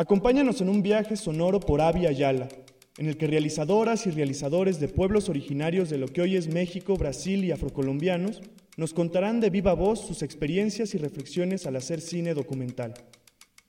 Acompáñanos 0.00 0.62
en 0.62 0.70
un 0.70 0.80
viaje 0.80 1.14
sonoro 1.14 1.60
por 1.60 1.82
Avia 1.82 2.10
Yala, 2.10 2.48
en 2.96 3.06
el 3.06 3.18
que 3.18 3.26
realizadoras 3.26 4.06
y 4.06 4.10
realizadores 4.10 4.80
de 4.80 4.88
pueblos 4.88 5.28
originarios 5.28 5.90
de 5.90 5.98
lo 5.98 6.08
que 6.08 6.22
hoy 6.22 6.36
es 6.36 6.48
México, 6.48 6.96
Brasil 6.96 7.44
y 7.44 7.52
afrocolombianos 7.52 8.40
nos 8.78 8.94
contarán 8.94 9.40
de 9.40 9.50
viva 9.50 9.74
voz 9.74 10.00
sus 10.00 10.22
experiencias 10.22 10.94
y 10.94 10.96
reflexiones 10.96 11.66
al 11.66 11.76
hacer 11.76 12.00
cine 12.00 12.32
documental. 12.32 12.94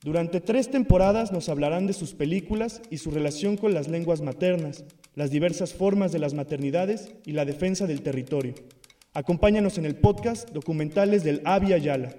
Durante 0.06 0.40
tres 0.40 0.72
temporadas 0.72 1.34
nos 1.34 1.50
hablarán 1.50 1.86
de 1.86 1.92
sus 1.92 2.14
películas 2.14 2.82
y 2.90 3.00
su 3.00 3.12
relación 3.12 3.58
con 3.58 3.74
las 3.74 3.90
lenguas 3.90 4.22
maternas, 4.22 4.86
las 5.16 5.32
diversas 5.32 5.74
formas 5.74 6.14
de 6.14 6.20
las 6.20 6.34
maternidades 6.34 7.12
y 7.26 7.34
la 7.34 7.44
defensa 7.44 7.88
del 7.88 8.04
territorio. 8.04 8.54
Acompáñanos 9.14 9.78
en 9.78 9.86
el 9.86 9.98
podcast 9.98 10.50
Documentales 10.52 11.26
del 11.26 11.42
Avia 11.44 11.78
Yala. 11.78 12.16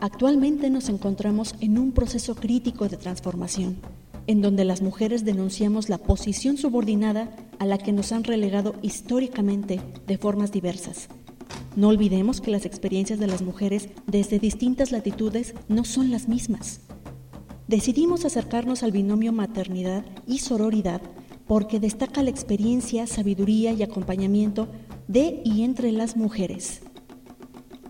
Actualmente 0.00 0.70
nos 0.70 0.88
encontramos 0.88 1.54
en 1.60 1.78
un 1.78 1.92
proceso 1.92 2.34
crítico 2.34 2.88
de 2.88 2.96
transformación, 2.96 3.76
en 4.26 4.40
donde 4.40 4.64
las 4.64 4.80
mujeres 4.80 5.26
denunciamos 5.26 5.90
la 5.90 5.98
posición 5.98 6.56
subordinada 6.56 7.36
a 7.58 7.66
la 7.66 7.76
que 7.76 7.92
nos 7.92 8.10
han 8.12 8.24
relegado 8.24 8.74
históricamente 8.80 9.78
de 10.06 10.16
formas 10.16 10.52
diversas. 10.52 11.08
No 11.76 11.88
olvidemos 11.88 12.40
que 12.40 12.50
las 12.50 12.64
experiencias 12.64 13.18
de 13.18 13.26
las 13.26 13.42
mujeres 13.42 13.90
desde 14.06 14.38
distintas 14.38 14.90
latitudes 14.90 15.54
no 15.68 15.84
son 15.84 16.10
las 16.10 16.28
mismas. 16.28 16.80
Decidimos 17.68 18.24
acercarnos 18.24 18.82
al 18.82 18.92
binomio 18.92 19.32
maternidad 19.34 20.04
y 20.26 20.38
sororidad 20.38 21.02
porque 21.46 21.78
destaca 21.78 22.22
la 22.22 22.30
experiencia, 22.30 23.06
sabiduría 23.06 23.72
y 23.72 23.82
acompañamiento 23.82 24.66
de 25.08 25.42
y 25.44 25.62
entre 25.62 25.92
las 25.92 26.16
mujeres. 26.16 26.80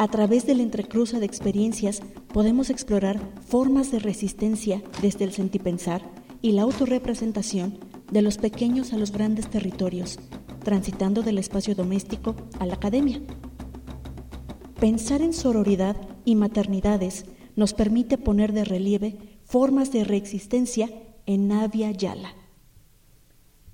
A 0.01 0.09
través 0.09 0.47
del 0.47 0.63
entrecruza 0.63 1.21
de 1.21 1.27
experiencias 1.27 2.01
podemos 2.33 2.71
explorar 2.71 3.21
formas 3.47 3.91
de 3.91 3.99
resistencia 3.99 4.83
desde 5.03 5.27
el 5.27 5.33
sentipensar 5.33 6.01
y 6.41 6.53
la 6.53 6.63
autorrepresentación 6.63 7.79
de 8.11 8.23
los 8.23 8.39
pequeños 8.39 8.95
a 8.95 8.97
los 8.97 9.13
grandes 9.13 9.51
territorios, 9.51 10.19
transitando 10.65 11.21
del 11.21 11.37
espacio 11.37 11.75
doméstico 11.75 12.35
a 12.59 12.65
la 12.65 12.77
academia. 12.77 13.21
Pensar 14.81 15.21
en 15.21 15.35
sororidad 15.35 15.97
y 16.25 16.35
maternidades 16.35 17.27
nos 17.55 17.75
permite 17.75 18.17
poner 18.17 18.55
de 18.55 18.65
relieve 18.65 19.19
formas 19.45 19.93
de 19.93 20.05
reexistencia 20.05 20.89
en 21.27 21.47
Navia 21.47 21.91
Yala. 21.91 22.35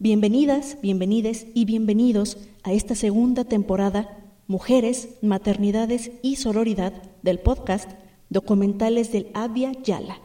Bienvenidas, 0.01 0.77
bienvenides 0.83 1.47
y 1.55 1.67
bienvenidos 1.67 2.37
a 2.65 2.73
esta 2.73 2.97
segunda 2.97 3.45
temporada 3.45 4.26
Mujeres, 4.49 5.09
Maternidades 5.23 6.13
y 6.23 6.37
Sororidad 6.37 6.93
del 7.23 7.41
podcast 7.41 7.91
Documentales 8.31 9.11
del 9.11 9.27
Avia 9.35 9.73
Yala. 9.83 10.21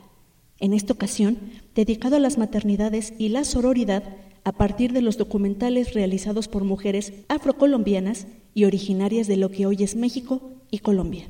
En 0.59 0.73
esta 0.73 0.94
ocasión, 0.94 1.39
dedicado 1.73 2.17
a 2.17 2.19
las 2.19 2.38
maternidades 2.38 3.13
y 3.17 3.30
la 3.30 3.44
sororidad 3.44 4.03
a 4.44 4.52
partir 4.52 4.94
de 4.94 5.02
los 5.02 5.17
documentales 5.17 5.96
realizados 5.96 6.47
por 6.47 6.63
mujeres 6.63 7.13
afrocolombianas 7.29 8.28
y 8.53 8.66
originarias 8.66 9.25
de 9.25 9.38
lo 9.38 9.50
que 9.50 9.66
hoy 9.66 9.78
es 9.81 9.96
México 9.96 10.51
y 10.69 10.79
Colombia. 10.79 11.28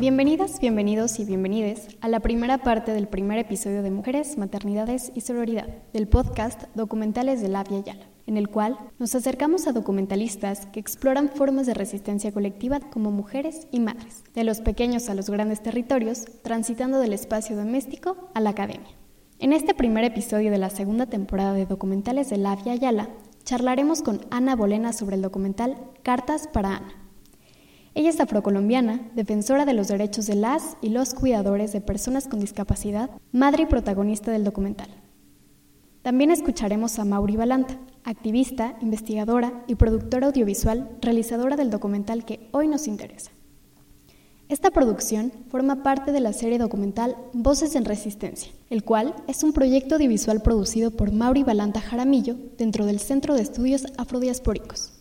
Bienvenidas, 0.00 0.60
bienvenidos 0.60 1.18
y 1.18 1.24
bienvenides 1.24 1.88
a 2.00 2.06
la 2.06 2.20
primera 2.20 2.58
parte 2.58 2.92
del 2.92 3.08
primer 3.08 3.36
episodio 3.36 3.82
de 3.82 3.90
Mujeres, 3.90 4.38
Maternidades 4.38 5.10
y 5.16 5.22
Sororidad 5.22 5.66
del 5.92 6.06
podcast 6.06 6.62
Documentales 6.76 7.42
de 7.42 7.48
Via 7.48 7.80
Yala, 7.80 8.06
en 8.28 8.36
el 8.36 8.48
cual 8.48 8.78
nos 9.00 9.16
acercamos 9.16 9.66
a 9.66 9.72
documentalistas 9.72 10.66
que 10.66 10.78
exploran 10.78 11.28
formas 11.28 11.66
de 11.66 11.74
resistencia 11.74 12.30
colectiva 12.30 12.78
como 12.78 13.10
mujeres 13.10 13.66
y 13.72 13.80
madres, 13.80 14.22
de 14.36 14.44
los 14.44 14.60
pequeños 14.60 15.08
a 15.08 15.16
los 15.16 15.30
grandes 15.30 15.64
territorios, 15.64 16.26
transitando 16.42 17.00
del 17.00 17.12
espacio 17.12 17.56
doméstico 17.56 18.30
a 18.34 18.40
la 18.40 18.50
academia. 18.50 18.96
En 19.40 19.52
este 19.52 19.74
primer 19.74 20.04
episodio 20.04 20.52
de 20.52 20.58
la 20.58 20.70
segunda 20.70 21.06
temporada 21.06 21.54
de 21.54 21.66
Documentales 21.66 22.30
de 22.30 22.36
Via 22.36 22.76
Yala, 22.76 23.08
charlaremos 23.42 24.02
con 24.02 24.20
Ana 24.30 24.54
Bolena 24.54 24.92
sobre 24.92 25.16
el 25.16 25.22
documental 25.22 25.76
Cartas 26.04 26.46
para 26.46 26.76
Ana 26.76 26.97
ella 27.98 28.10
es 28.10 28.20
afrocolombiana, 28.20 29.10
defensora 29.16 29.64
de 29.64 29.72
los 29.72 29.88
derechos 29.88 30.28
de 30.28 30.36
las 30.36 30.76
y 30.80 30.90
los 30.90 31.14
cuidadores 31.14 31.72
de 31.72 31.80
personas 31.80 32.28
con 32.28 32.38
discapacidad, 32.38 33.10
madre 33.32 33.64
y 33.64 33.66
protagonista 33.66 34.30
del 34.30 34.44
documental. 34.44 34.88
También 36.02 36.30
escucharemos 36.30 37.00
a 37.00 37.04
Mauri 37.04 37.34
Balanta, 37.34 37.76
activista, 38.04 38.76
investigadora 38.82 39.64
y 39.66 39.74
productora 39.74 40.28
audiovisual, 40.28 40.88
realizadora 41.02 41.56
del 41.56 41.70
documental 41.70 42.24
que 42.24 42.48
hoy 42.52 42.68
nos 42.68 42.86
interesa. 42.86 43.32
Esta 44.48 44.70
producción 44.70 45.32
forma 45.50 45.82
parte 45.82 46.12
de 46.12 46.20
la 46.20 46.32
serie 46.32 46.58
documental 46.58 47.16
Voces 47.32 47.74
en 47.74 47.84
Resistencia, 47.84 48.52
el 48.70 48.84
cual 48.84 49.12
es 49.26 49.42
un 49.42 49.52
proyecto 49.52 49.96
audiovisual 49.96 50.40
producido 50.40 50.92
por 50.92 51.10
Mauri 51.10 51.42
Balanta 51.42 51.80
Jaramillo 51.80 52.36
dentro 52.58 52.86
del 52.86 53.00
Centro 53.00 53.34
de 53.34 53.42
Estudios 53.42 53.86
Afrodiaspóricos. 53.96 54.97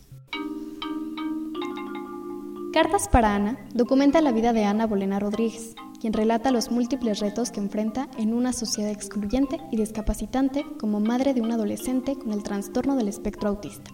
Cartas 2.77 3.07
para 3.07 3.33
Ana 3.33 3.57
documenta 3.73 4.21
la 4.21 4.31
vida 4.31 4.53
de 4.53 4.63
Ana 4.63 4.85
Bolena 4.85 5.19
Rodríguez, 5.19 5.73
quien 5.99 6.13
relata 6.13 6.51
los 6.51 6.69
múltiples 6.69 7.19
retos 7.19 7.49
que 7.49 7.59
enfrenta 7.59 8.07
en 8.19 8.35
una 8.35 8.53
sociedad 8.53 8.91
excluyente 8.91 9.59
y 9.71 9.77
discapacitante 9.77 10.63
como 10.79 10.99
madre 10.99 11.33
de 11.33 11.41
un 11.41 11.51
adolescente 11.51 12.15
con 12.15 12.33
el 12.33 12.43
trastorno 12.43 12.95
del 12.95 13.07
espectro 13.07 13.49
autista. 13.49 13.89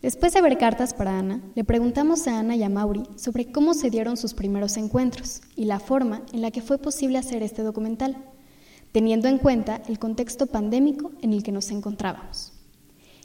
Después 0.00 0.34
de 0.34 0.40
ver 0.40 0.56
cartas 0.56 0.94
para 0.94 1.18
Ana, 1.18 1.42
le 1.56 1.64
preguntamos 1.64 2.28
a 2.28 2.38
Ana 2.38 2.54
y 2.54 2.62
a 2.62 2.68
Mauri 2.68 3.02
sobre 3.16 3.50
cómo 3.50 3.74
se 3.74 3.90
dieron 3.90 4.16
sus 4.16 4.34
primeros 4.34 4.76
encuentros 4.76 5.40
y 5.56 5.64
la 5.64 5.80
forma 5.80 6.22
en 6.32 6.42
la 6.42 6.52
que 6.52 6.62
fue 6.62 6.78
posible 6.78 7.18
hacer 7.18 7.42
este 7.42 7.64
documental, 7.64 8.24
teniendo 8.92 9.26
en 9.26 9.38
cuenta 9.38 9.82
el 9.88 9.98
contexto 9.98 10.46
pandémico 10.46 11.10
en 11.22 11.32
el 11.32 11.42
que 11.42 11.50
nos 11.50 11.72
encontrábamos. 11.72 12.57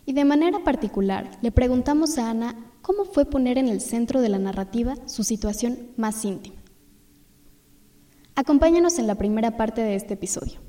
Y 0.06 0.14
de 0.14 0.26
manera 0.26 0.64
particular, 0.64 1.32
le 1.42 1.52
preguntamos 1.52 2.18
a 2.18 2.30
Ana 2.30 2.56
cómo 2.82 3.06
fue 3.06 3.26
poner 3.26 3.58
en 3.58 3.70
el 3.70 3.82
centro 3.82 4.22
de 4.22 4.30
la 4.30 4.40
narrativa 4.40 4.96
su 5.06 5.24
situación 5.24 5.92
más 5.96 6.26
íntima. 6.26 6.58
Acompáñanos 8.36 9.00
en 9.00 9.08
la 9.08 9.16
primera 9.16 9.58
parte 9.58 9.82
de 9.82 9.96
este 9.96 10.16
episodio. 10.16 10.63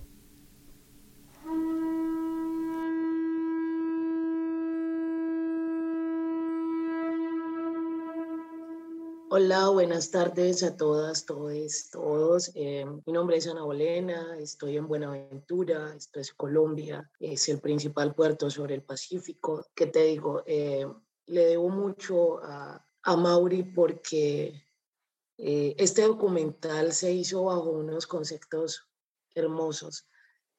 Hola, 9.37 9.69
buenas 9.69 10.13
tardes 10.13 10.63
a 10.63 10.77
todas, 10.77 11.27
todos, 11.27 11.91
todos. 11.91 12.53
Eh, 12.55 12.87
mi 13.05 13.13
nombre 13.13 13.37
es 13.37 13.49
Ana 13.49 13.65
Bolena, 13.65 14.39
estoy 14.39 14.77
en 14.77 14.87
Buenaventura, 14.87 15.93
esto 15.97 16.21
es 16.21 16.33
Colombia, 16.33 17.11
es 17.19 17.49
el 17.49 17.59
principal 17.59 18.15
puerto 18.15 18.49
sobre 18.49 18.77
el 18.77 18.83
Pacífico. 18.83 19.67
¿Qué 19.75 19.89
te 19.89 20.05
digo? 20.05 20.45
Eh, 20.47 20.87
le 21.27 21.47
debo 21.47 21.69
mucho 21.69 22.45
a, 22.45 22.87
a 23.03 23.17
Mauri 23.17 23.65
porque 23.65 24.63
eh, 25.37 25.75
este 25.79 26.03
documental 26.03 26.93
se 26.93 27.11
hizo 27.11 27.43
bajo 27.43 27.71
unos 27.71 28.07
conceptos 28.07 28.89
hermosos. 29.35 30.07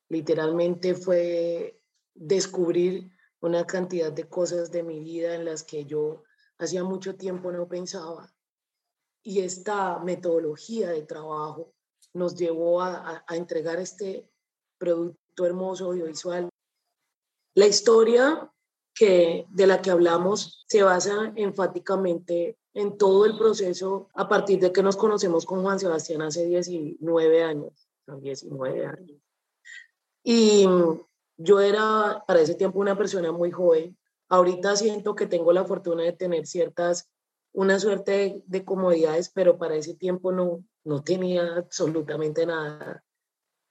Literalmente 0.09 0.95
fue 0.95 1.79
descubrir 2.13 3.09
una 3.39 3.65
cantidad 3.65 4.11
de 4.11 4.27
cosas 4.27 4.69
de 4.69 4.83
mi 4.83 4.99
vida 4.99 5.33
en 5.33 5.45
las 5.45 5.63
que 5.63 5.85
yo 5.85 6.23
hacía 6.57 6.83
mucho 6.83 7.15
tiempo 7.15 7.53
no 7.53 7.69
pensaba 7.69 8.34
y 9.25 9.41
esta 9.41 9.97
metodología 9.99 10.91
de 10.91 11.01
trabajo 11.01 11.73
nos 12.13 12.35
llevó 12.35 12.81
a, 12.81 13.25
entregar 13.31 13.79
este 13.79 14.29
producto 14.77 15.45
hermoso 15.45 15.85
audiovisual. 15.85 16.47
La 17.55 17.65
historia 17.65 18.51
que, 18.93 19.47
de 19.49 19.67
la 19.67 19.81
que 19.81 19.89
hablamos 19.89 20.63
se 20.67 20.83
basa 20.83 21.33
enfáticamente 21.35 22.59
en 22.75 22.97
todo 22.99 23.25
el 23.25 23.35
proceso 23.35 24.09
a 24.13 24.29
partir 24.29 24.59
de 24.59 24.71
que 24.71 24.83
nos 24.83 24.95
conocemos 24.95 25.45
con 25.45 25.63
Juan 25.63 25.79
Sebastián 25.79 26.21
hace 26.21 26.45
19 26.45 27.43
años. 27.43 27.89
19 28.05 28.85
años. 28.85 29.19
Y 30.23 30.67
yo 31.37 31.59
era 31.59 32.23
para 32.27 32.41
ese 32.41 32.53
tiempo 32.53 32.79
una 32.79 32.95
persona 32.95 33.31
muy 33.31 33.49
joven. 33.49 33.97
Ahorita 34.29 34.75
siento 34.75 35.15
que 35.15 35.25
tengo 35.25 35.51
la 35.51 35.65
fortuna 35.65 36.03
de 36.03 36.13
tener 36.13 36.45
ciertas 36.45 37.09
una 37.55 37.79
suerte 37.79 38.43
de, 38.45 38.65
comodidades, 38.65 39.29
pero 39.29 39.57
para 39.57 39.75
ese 39.75 39.95
tiempo 39.95 40.31
no, 40.31 40.63
no 40.83 41.03
tenía 41.03 41.55
absolutamente 41.55 42.45
nada. 42.45 43.03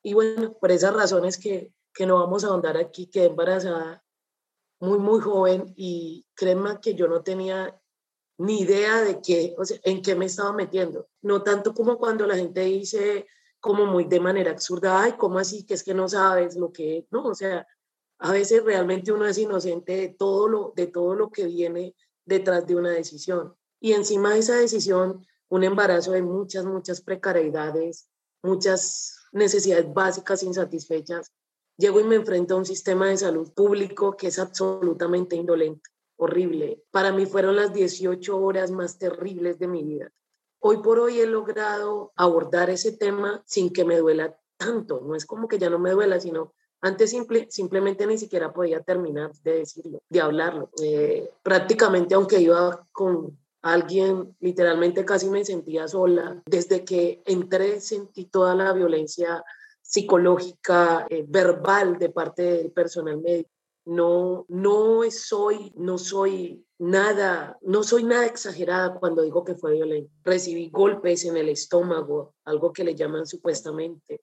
Y 0.03 0.15
bueno, 0.15 0.55
por 0.55 0.73
esas 0.73 0.95
razones 0.95 1.39
que, 1.39 1.73
que 1.93 2.07
no 2.07 2.19
vamos 2.19 2.45
a 2.45 2.49
ahondar 2.49 2.79
aquí, 2.79 3.07
quedé 3.07 3.27
embarazada 3.27 4.03
muy, 4.81 4.99
muy 4.99 5.21
joven 5.21 5.73
y 5.77 6.27
créeme 6.35 6.81
que 6.81 6.95
yo 6.95 7.09
no 7.09 7.23
tenía 7.23 7.79
ni 8.39 8.61
idea 8.61 9.03
de 9.03 9.21
qué, 9.21 9.55
o 9.59 9.65
sea, 9.65 9.79
en 9.85 10.03
qué 10.03 10.15
me 10.15 10.27
estaba 10.27 10.53
metiendo. 10.53 11.09
No 11.23 11.43
tanto 11.43 11.75
como 11.75 11.99
cuando 11.99 12.27
la 12.27 12.37
gente 12.37 12.63
dice 12.63 13.27
como 13.61 13.87
muy 13.87 14.05
de 14.05 14.21
manera 14.21 14.51
absurda, 14.51 15.03
ay, 15.03 15.13
¿cómo 15.13 15.39
así? 15.39 15.65
Que 15.65 15.75
es 15.75 15.83
que 15.83 15.95
no 15.95 16.09
sabes 16.09 16.57
lo 16.57 16.73
que, 16.73 17.07
no, 17.11 17.25
o 17.25 17.35
sea, 17.35 17.67
a 18.19 18.33
veces 18.33 18.65
realmente 18.65 19.13
uno 19.13 19.27
es 19.27 19.39
inocente 19.39 19.97
de 19.97 20.09
todo 20.09 20.49
lo, 20.49 20.73
de 20.75 20.87
todo 20.87 21.15
lo 21.15 21.31
que 21.31 21.47
viene 21.47 21.95
detrás 22.25 22.67
de 22.67 22.77
una 22.77 22.91
decisión. 22.91 23.55
Y 23.85 23.93
encima 23.93 24.33
de 24.33 24.39
esa 24.39 24.57
decisión, 24.57 25.27
un 25.51 25.63
embarazo 25.63 26.13
de 26.13 26.23
muchas, 26.23 26.65
muchas 26.65 27.03
precariedades, 27.03 28.09
muchas 28.43 29.19
necesidades 29.31 29.93
básicas 29.93 30.43
insatisfechas. 30.43 31.31
Llego 31.77 32.01
y 32.01 32.05
me 32.05 32.15
enfrento 32.15 32.55
a 32.55 32.57
un 32.57 32.65
sistema 32.65 33.11
de 33.11 33.19
salud 33.19 33.53
público 33.53 34.17
que 34.17 34.29
es 34.29 34.39
absolutamente 34.39 35.37
indolente, 35.37 35.91
horrible. 36.17 36.83
Para 36.91 37.13
mí 37.13 37.27
fueron 37.27 37.57
las 37.57 37.75
18 37.75 38.39
horas 38.39 38.71
más 38.71 38.97
terribles 38.97 39.59
de 39.59 39.69
mi 39.69 39.85
vida. 39.85 40.11
Hoy 40.61 40.79
por 40.79 40.99
hoy 40.99 41.21
he 41.21 41.27
logrado 41.27 42.15
abordar 42.17 42.71
ese 42.71 42.93
tema 42.93 43.43
sin 43.45 43.71
que 43.71 43.85
me 43.85 43.99
duela 43.99 44.35
tanto. 44.57 45.03
No 45.03 45.15
es 45.15 45.27
como 45.27 45.47
que 45.47 45.59
ya 45.59 45.69
no 45.69 45.79
me 45.79 45.91
duela, 45.91 46.19
sino 46.19 46.55
antes 46.81 47.11
simple, 47.11 47.49
simplemente 47.51 48.07
ni 48.07 48.17
siquiera 48.17 48.51
podía 48.51 48.81
terminar 48.81 49.35
de 49.43 49.59
decirlo, 49.59 50.01
de 50.09 50.23
hablarlo. 50.23 50.71
Eh, 50.83 51.31
prácticamente 51.43 52.15
aunque 52.15 52.41
iba 52.41 52.89
con 52.91 53.44
alguien, 53.65 54.37
literalmente 54.41 55.07
casi 55.07 55.31
me 55.31 55.45
sentía 55.45 55.89
sola. 55.89 56.43
Desde 56.45 56.85
que 56.85 57.23
entré 57.25 57.81
sentí 57.81 58.27
toda 58.27 58.55
la 58.55 58.75
violencia 58.75 59.43
psicológica, 59.81 61.07
eh, 61.09 61.25
verbal 61.27 61.99
de 61.99 62.11
parte 62.11 62.43
del 62.43 62.73
personal 62.73 63.21
médico. 63.23 63.49
No, 63.87 64.45
no 64.49 65.01
soy, 65.11 65.73
no 65.77 65.97
soy 65.97 66.65
nada, 66.79 67.59
no 67.63 67.83
soy 67.83 68.05
nada 68.05 68.27
exagerada 68.27 68.99
cuando 68.99 69.23
digo 69.23 69.45
que 69.45 69.55
fue 69.55 69.73
violento. 69.73 70.11
Recibí 70.23 70.69
golpes 70.69 71.25
en 71.25 71.39
el 71.39 71.49
estómago, 71.49 72.35
algo 72.45 72.71
que 72.73 72.85
le 72.85 72.95
llaman 72.95 73.27
supuestamente 73.27 74.21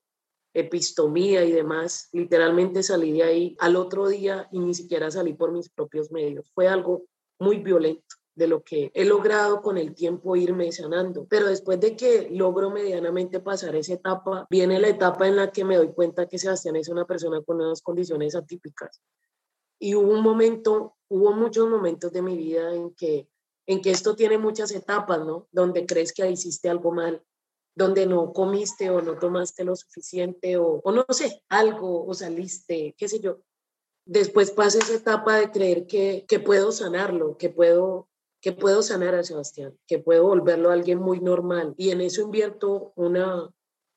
epistomía 0.54 1.46
y 1.46 1.52
demás, 1.54 2.10
literalmente 2.12 2.84
salí 2.84 3.14
de 3.14 3.24
ahí 3.24 3.56
al 3.60 3.78
otro 3.78 4.10
día 4.10 4.50
y 4.52 4.60
ni 4.60 4.74
siquiera 4.74 5.10
salí 5.10 5.34
por 5.34 5.54
mis 5.54 5.70
propios 5.70 6.12
medios. 6.12 6.52
Fue 6.54 6.68
algo 6.68 7.04
muy 7.40 7.60
violento 7.60 8.21
de 8.36 8.48
lo 8.48 8.64
que 8.64 8.92
he 8.94 9.06
logrado 9.06 9.62
con 9.62 9.78
el 9.78 9.94
tiempo 9.94 10.36
irme 10.36 10.72
sanando. 10.72 11.26
Pero 11.30 11.48
después 11.48 11.80
de 11.80 11.96
que 11.96 12.30
logro 12.32 12.70
medianamente 12.70 13.40
pasar 13.40 13.76
esa 13.76 13.94
etapa, 13.94 14.48
viene 14.50 14.80
la 14.80 14.90
etapa 14.90 15.28
en 15.28 15.36
la 15.36 15.52
que 15.52 15.66
me 15.66 15.78
doy 15.78 15.92
cuenta 15.94 16.28
que 16.28 16.40
Sebastián 16.40 16.76
es 16.76 16.90
una 16.90 17.06
persona 17.06 17.42
con 17.42 17.62
unas 17.62 17.82
condiciones 17.82 18.36
atípicas. 18.36 19.02
Y 19.80 19.96
hubo 19.96 20.12
un 20.12 20.22
momento, 20.22 20.96
hubo 21.10 21.34
muchos 21.34 21.68
momentos 21.68 22.12
de 22.14 22.22
mi 22.22 22.38
vida 22.38 22.74
en 22.74 22.94
que, 22.94 23.28
en 23.66 23.82
que 23.82 23.92
esto 23.92 24.16
tiene 24.16 24.38
muchas 24.38 24.72
etapas, 24.72 25.26
¿no? 25.26 25.48
Donde 25.52 25.86
crees 25.86 26.14
que 26.14 26.30
hiciste 26.30 26.70
algo 26.70 26.92
mal, 26.92 27.24
donde 27.76 28.06
no 28.06 28.32
comiste 28.34 28.90
o 28.90 29.02
no 29.02 29.18
tomaste 29.18 29.64
lo 29.64 29.76
suficiente 29.76 30.58
o, 30.58 30.82
no 30.86 31.06
sé, 31.10 31.44
algo 31.50 32.06
o 32.06 32.14
saliste, 32.14 32.96
qué 32.98 33.08
sé 33.08 33.20
yo. 33.20 33.40
Después 34.06 34.52
pasa 34.52 34.80
esa 34.80 34.96
etapa 34.96 35.38
de 35.38 35.52
creer 35.52 35.88
que, 35.88 36.26
que 36.28 36.40
puedo 36.40 36.72
sanarlo, 36.72 37.38
que 37.38 37.50
puedo, 37.50 38.10
que 38.42 38.52
puedo 38.52 38.82
sanar 38.82 39.14
a 39.16 39.24
Sebastián, 39.24 39.78
que 39.88 40.00
puedo 40.00 40.24
volverlo 40.24 40.70
a 40.70 40.74
alguien 40.74 41.00
muy 41.00 41.20
normal. 41.20 41.76
Y 41.78 41.92
en 41.92 42.02
eso 42.02 42.24
invierto 42.24 42.92
una, 42.96 43.50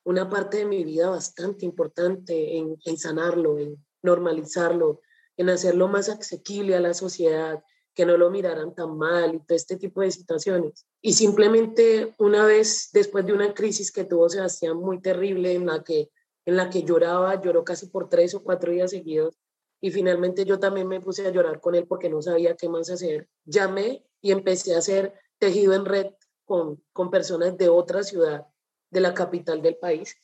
una 0.05 0.29
parte 0.29 0.59
de 0.59 0.67
mi 0.67 0.85
vida 0.85 1.09
bastante 1.09 1.65
importante 1.65 2.59
en, 2.59 2.77
en 2.85 2.99
sanarlo, 2.99 3.59
en 3.59 3.83
normalizarlo, 4.03 5.01
en 5.39 5.49
hacerlo 5.49 5.89
más 5.89 6.11
asequible 6.11 6.77
a 6.77 6.81
la 6.81 6.93
sociedad, 6.93 7.65
que 7.95 8.05
no 8.05 8.17
lo 8.17 8.31
miraran 8.31 8.75
tan 8.75 8.99
mal 8.99 9.35
y 9.35 9.39
todo 9.39 9.57
este 9.57 9.77
tipo 9.77 10.03
de 10.03 10.11
situaciones. 10.11 10.87
Y 11.01 11.15
simplemente 11.15 12.15
una 12.19 12.45
vez 12.45 12.91
después 12.93 13.25
de 13.25 13.33
una 13.33 13.55
crisis 13.55 13.91
que 13.91 14.05
tuvo 14.05 14.29
Sebastián 14.29 14.77
muy 14.77 15.01
terrible 15.01 15.55
en 15.55 15.67
la 15.67 15.83
que, 15.83 16.11
en 16.45 16.57
la 16.57 16.69
que 16.69 16.83
lloraba, 16.83 17.41
lloró 17.41 17.65
casi 17.65 17.87
por 17.87 18.09
tres 18.09 18.35
o 18.35 18.43
cuatro 18.43 18.73
días 18.73 18.91
seguidos 18.91 19.39
y 19.85 19.91
finalmente 19.91 20.47
yo 20.47 20.59
también 20.59 20.89
me 20.89 20.99
puse 20.99 21.27
a 21.27 21.31
llorar 21.31 21.61
con 21.61 21.75
él 21.75 21.87
porque 21.87 22.09
no 22.09 22.23
sabía 22.23 22.57
qué 22.57 22.71
más 22.71 22.89
hacer. 22.89 23.29
Llamé 23.45 24.03
y 24.23 24.33
empecé 24.33 24.75
a 24.75 24.79
hacer 24.79 25.13
tejido 25.37 25.75
en 25.75 25.85
red 25.85 26.07
con, 26.47 26.83
con 26.95 27.11
personas 27.11 27.59
de 27.59 27.69
otra 27.69 28.03
ciudad, 28.03 28.47
de 28.91 29.01
la 29.03 29.13
capital 29.13 29.61
del 29.61 29.77
país. 29.77 30.17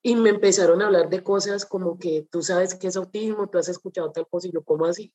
Y 0.00 0.16
me 0.16 0.30
empezaron 0.30 0.80
a 0.80 0.86
hablar 0.86 1.10
de 1.10 1.22
cosas 1.22 1.66
como 1.66 1.98
que 1.98 2.26
tú 2.30 2.40
sabes 2.40 2.76
qué 2.76 2.86
es 2.86 2.96
autismo, 2.96 3.50
tú 3.50 3.58
has 3.58 3.68
escuchado 3.68 4.10
tal 4.10 4.26
cosa 4.26 4.48
y 4.48 4.52
yo, 4.52 4.64
¿cómo 4.64 4.86
así? 4.86 5.12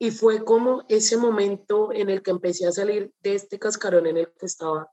Y 0.00 0.10
fue 0.10 0.44
como 0.44 0.82
ese 0.88 1.16
momento 1.16 1.92
en 1.92 2.10
el 2.10 2.24
que 2.24 2.32
empecé 2.32 2.66
a 2.66 2.72
salir 2.72 3.12
de 3.20 3.36
este 3.36 3.60
cascarón 3.60 4.08
en 4.08 4.16
el 4.16 4.32
que 4.32 4.46
estaba, 4.46 4.90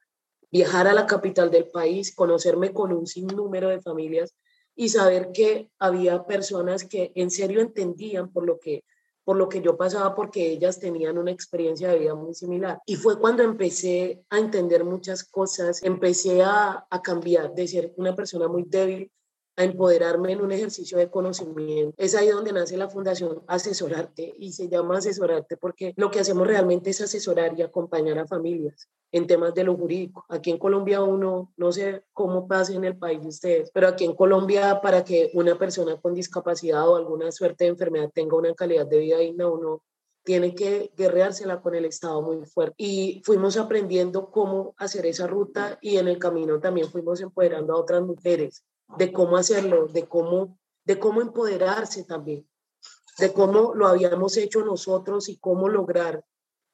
viajar 0.51 0.85
a 0.85 0.93
la 0.93 1.07
capital 1.07 1.49
del 1.49 1.67
país, 1.71 2.13
conocerme 2.13 2.75
con 2.75 2.93
un 2.93 3.07
sinnúmero 3.07 3.69
de 3.69 3.81
familias 3.81 4.35
y 4.77 4.89
saber 4.89 5.31
que 5.33 5.69
había 5.79 6.25
personas 6.25 6.85
que 6.85 7.11
en 7.15 7.29
serio 7.31 7.59
entendían 7.59 8.31
por 8.31 8.45
lo 8.45 8.59
que 8.59 8.85
por 9.25 9.35
lo 9.35 9.49
que 9.49 9.61
yo 9.61 9.75
pasaba 9.75 10.15
porque 10.15 10.51
ellas 10.51 10.79
tenían 10.79 11.17
una 11.17 11.31
experiencia 11.31 11.89
de 11.89 11.99
vida 11.99 12.15
muy 12.15 12.33
similar. 12.33 12.79
Y 12.85 12.95
fue 12.95 13.19
cuando 13.19 13.43
empecé 13.43 14.23
a 14.29 14.39
entender 14.39 14.85
muchas 14.85 15.25
cosas, 15.25 15.83
empecé 15.83 16.43
a, 16.43 16.87
a 16.89 17.01
cambiar 17.01 17.53
de 17.53 17.67
ser 17.67 17.93
una 17.97 18.15
persona 18.15 18.47
muy 18.47 18.63
débil 18.65 19.11
a 19.57 19.63
empoderarme 19.63 20.31
en 20.31 20.41
un 20.41 20.51
ejercicio 20.51 20.99
de 20.99 21.09
conocimiento. 21.09 21.93
Es 21.97 22.15
ahí 22.15 22.29
donde 22.29 22.53
nace 22.53 22.77
la 22.77 22.89
Fundación 22.89 23.41
Asesorarte 23.47 24.33
y 24.37 24.53
se 24.53 24.69
llama 24.69 24.99
Asesorarte 24.99 25.57
porque 25.57 25.93
lo 25.97 26.11
que 26.11 26.19
hacemos 26.19 26.47
realmente 26.47 26.91
es 26.91 27.01
asesorar 27.01 27.57
y 27.57 27.63
acompañar 27.63 28.19
a 28.19 28.27
familias 28.27 28.87
en 29.11 29.25
temas 29.25 29.55
de 29.55 29.63
lo 29.63 29.75
jurídico. 29.75 30.25
Aquí 30.29 30.51
en 30.51 30.59
Colombia 30.59 31.01
uno, 31.01 31.51
no 31.57 31.71
sé 31.71 32.03
cómo 32.13 32.47
pasa 32.47 32.73
en 32.73 32.85
el 32.85 32.97
país 32.97 33.19
de 33.21 33.27
ustedes, 33.29 33.71
pero 33.73 33.87
aquí 33.87 34.05
en 34.05 34.13
Colombia 34.13 34.79
para 34.79 35.03
que 35.03 35.31
una 35.33 35.57
persona 35.57 35.99
con 35.99 36.13
discapacidad 36.13 36.87
o 36.87 36.95
alguna 36.95 37.31
suerte 37.31 37.63
de 37.63 37.71
enfermedad 37.71 38.11
tenga 38.13 38.37
una 38.37 38.53
calidad 38.53 38.85
de 38.85 38.99
vida 38.99 39.17
digna, 39.17 39.47
uno 39.47 39.81
tiene 40.23 40.53
que 40.53 40.91
guerreársela 40.95 41.61
con 41.61 41.73
el 41.73 41.85
Estado 41.85 42.21
muy 42.21 42.45
fuerte. 42.45 42.75
Y 42.77 43.21
fuimos 43.25 43.57
aprendiendo 43.57 44.29
cómo 44.29 44.75
hacer 44.77 45.07
esa 45.07 45.25
ruta 45.25 45.79
y 45.81 45.97
en 45.97 46.09
el 46.09 46.19
camino 46.19 46.59
también 46.59 46.91
fuimos 46.91 47.21
empoderando 47.21 47.73
a 47.73 47.79
otras 47.79 48.03
mujeres 48.03 48.63
de 48.97 49.11
cómo 49.11 49.37
hacerlo, 49.37 49.87
de 49.87 50.07
cómo, 50.07 50.59
de 50.85 50.99
cómo 50.99 51.21
empoderarse 51.21 52.03
también, 52.03 52.47
de 53.17 53.33
cómo 53.33 53.73
lo 53.73 53.87
habíamos 53.87 54.37
hecho 54.37 54.63
nosotros 54.63 55.29
y 55.29 55.37
cómo 55.37 55.67
lograr 55.69 56.23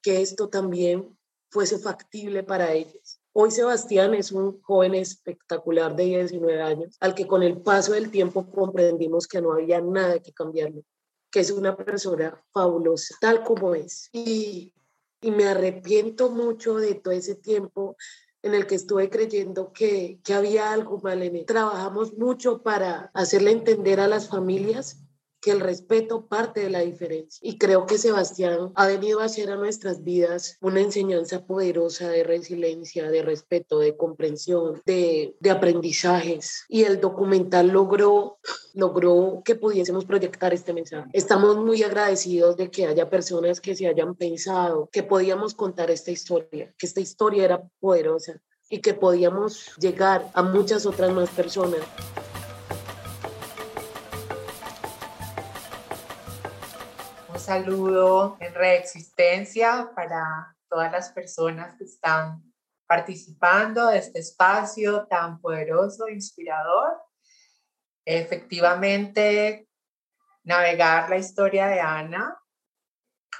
que 0.02 0.20
esto 0.20 0.48
también 0.48 1.18
fuese 1.50 1.78
factible 1.78 2.42
para 2.42 2.72
ellos. 2.72 3.20
Hoy 3.32 3.50
Sebastián 3.50 4.14
es 4.14 4.30
un 4.30 4.60
joven 4.62 4.94
espectacular 4.94 5.96
de 5.96 6.04
19 6.04 6.62
años, 6.62 6.96
al 7.00 7.14
que 7.14 7.26
con 7.26 7.42
el 7.42 7.60
paso 7.60 7.92
del 7.92 8.10
tiempo 8.10 8.48
comprendimos 8.50 9.26
que 9.26 9.40
no 9.40 9.52
había 9.52 9.80
nada 9.80 10.20
que 10.20 10.32
cambiarle, 10.32 10.84
que 11.30 11.40
es 11.40 11.50
una 11.50 11.76
persona 11.76 12.40
fabulosa, 12.52 13.16
tal 13.20 13.42
como 13.42 13.74
es. 13.74 14.08
Y, 14.12 14.72
y 15.20 15.30
me 15.30 15.46
arrepiento 15.46 16.30
mucho 16.30 16.76
de 16.76 16.94
todo 16.94 17.12
ese 17.12 17.34
tiempo 17.34 17.96
en 18.44 18.54
el 18.54 18.66
que 18.66 18.74
estuve 18.74 19.08
creyendo 19.08 19.72
que, 19.72 20.20
que 20.22 20.34
había 20.34 20.72
algo 20.72 21.00
mal 21.02 21.22
en 21.22 21.34
él. 21.34 21.46
Trabajamos 21.46 22.12
mucho 22.18 22.62
para 22.62 23.10
hacerle 23.14 23.52
entender 23.52 24.00
a 24.00 24.06
las 24.06 24.28
familias 24.28 25.03
que 25.44 25.50
el 25.50 25.60
respeto 25.60 26.26
parte 26.26 26.60
de 26.60 26.70
la 26.70 26.80
diferencia. 26.80 27.38
Y 27.42 27.58
creo 27.58 27.84
que 27.84 27.98
Sebastián 27.98 28.72
ha 28.74 28.86
venido 28.86 29.20
a 29.20 29.24
hacer 29.24 29.50
a 29.50 29.56
nuestras 29.56 30.02
vidas 30.02 30.56
una 30.62 30.80
enseñanza 30.80 31.44
poderosa 31.44 32.08
de 32.08 32.24
resiliencia, 32.24 33.10
de 33.10 33.22
respeto, 33.22 33.78
de 33.78 33.94
comprensión, 33.94 34.80
de, 34.86 35.36
de 35.38 35.50
aprendizajes. 35.50 36.64
Y 36.66 36.84
el 36.84 36.98
documental 36.98 37.68
logró, 37.68 38.38
logró 38.72 39.42
que 39.44 39.54
pudiésemos 39.54 40.06
proyectar 40.06 40.54
este 40.54 40.72
mensaje. 40.72 41.10
Estamos 41.12 41.58
muy 41.58 41.82
agradecidos 41.82 42.56
de 42.56 42.70
que 42.70 42.86
haya 42.86 43.10
personas 43.10 43.60
que 43.60 43.76
se 43.76 43.86
hayan 43.86 44.14
pensado 44.14 44.88
que 44.90 45.02
podíamos 45.02 45.52
contar 45.52 45.90
esta 45.90 46.10
historia, 46.10 46.74
que 46.78 46.86
esta 46.86 47.02
historia 47.02 47.44
era 47.44 47.62
poderosa 47.80 48.40
y 48.70 48.80
que 48.80 48.94
podíamos 48.94 49.76
llegar 49.76 50.30
a 50.32 50.42
muchas 50.42 50.86
otras 50.86 51.12
más 51.12 51.28
personas. 51.28 51.80
Saludo 57.44 58.38
en 58.40 58.54
reexistencia 58.54 59.90
para 59.94 60.56
todas 60.66 60.90
las 60.90 61.12
personas 61.12 61.76
que 61.76 61.84
están 61.84 62.42
participando 62.86 63.88
de 63.88 63.98
este 63.98 64.20
espacio 64.20 65.06
tan 65.08 65.42
poderoso, 65.42 66.08
inspirador. 66.08 67.02
Efectivamente, 68.06 69.68
navegar 70.42 71.10
la 71.10 71.18
historia 71.18 71.66
de 71.66 71.80
Ana 71.80 72.38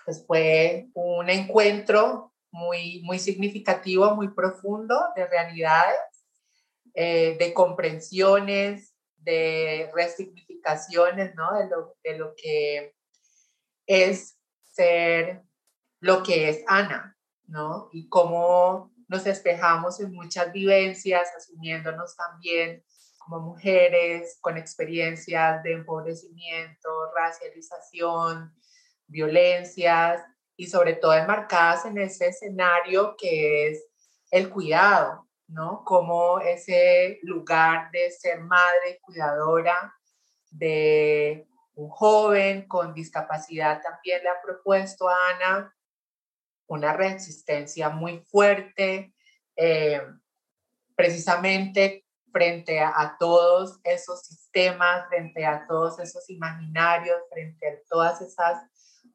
pues 0.04 0.22
fue 0.26 0.88
un 0.92 1.30
encuentro 1.30 2.34
muy, 2.50 3.00
muy 3.04 3.18
significativo, 3.18 4.14
muy 4.14 4.28
profundo 4.34 5.00
de 5.16 5.26
realidades, 5.26 5.96
eh, 6.92 7.38
de 7.38 7.54
comprensiones, 7.54 8.94
de 9.16 9.90
resignificaciones, 9.94 11.34
¿no? 11.34 11.56
De 11.56 11.68
lo, 11.70 11.96
de 12.04 12.18
lo 12.18 12.34
que 12.36 12.94
es 13.86 14.38
ser 14.64 15.42
lo 16.00 16.22
que 16.22 16.48
es 16.48 16.64
Ana, 16.66 17.16
¿no? 17.46 17.88
Y 17.92 18.08
cómo 18.08 18.92
nos 19.08 19.24
despejamos 19.24 20.00
en 20.00 20.12
muchas 20.12 20.52
vivencias, 20.52 21.28
asumiéndonos 21.36 22.16
también 22.16 22.84
como 23.18 23.40
mujeres 23.40 24.38
con 24.40 24.58
experiencias 24.58 25.62
de 25.62 25.72
empobrecimiento, 25.72 26.90
racialización, 27.16 28.54
violencias 29.06 30.22
y 30.56 30.66
sobre 30.66 30.94
todo 30.94 31.14
enmarcadas 31.14 31.86
en 31.86 31.98
ese 31.98 32.28
escenario 32.28 33.16
que 33.16 33.68
es 33.68 33.84
el 34.30 34.50
cuidado, 34.50 35.28
¿no? 35.46 35.84
Como 35.84 36.40
ese 36.40 37.18
lugar 37.22 37.90
de 37.92 38.10
ser 38.10 38.40
madre, 38.40 38.98
cuidadora 39.00 39.94
de 40.50 41.46
un 41.74 41.88
joven 41.88 42.68
con 42.68 42.94
discapacidad 42.94 43.82
también 43.82 44.22
le 44.22 44.28
ha 44.28 44.40
propuesto 44.42 45.08
a 45.08 45.16
Ana 45.30 45.74
una 46.66 46.92
resistencia 46.92 47.90
muy 47.90 48.20
fuerte, 48.20 49.12
eh, 49.56 50.00
precisamente 50.96 52.04
frente 52.32 52.80
a, 52.80 53.16
todos 53.18 53.78
esos 53.84 54.22
sistemas, 54.22 55.06
frente 55.08 55.46
a 55.46 55.66
todos 55.68 56.00
esos 56.00 56.28
imaginarios, 56.30 57.18
frente 57.30 57.68
a 57.68 57.78
todas 57.88 58.20
esas 58.20 58.60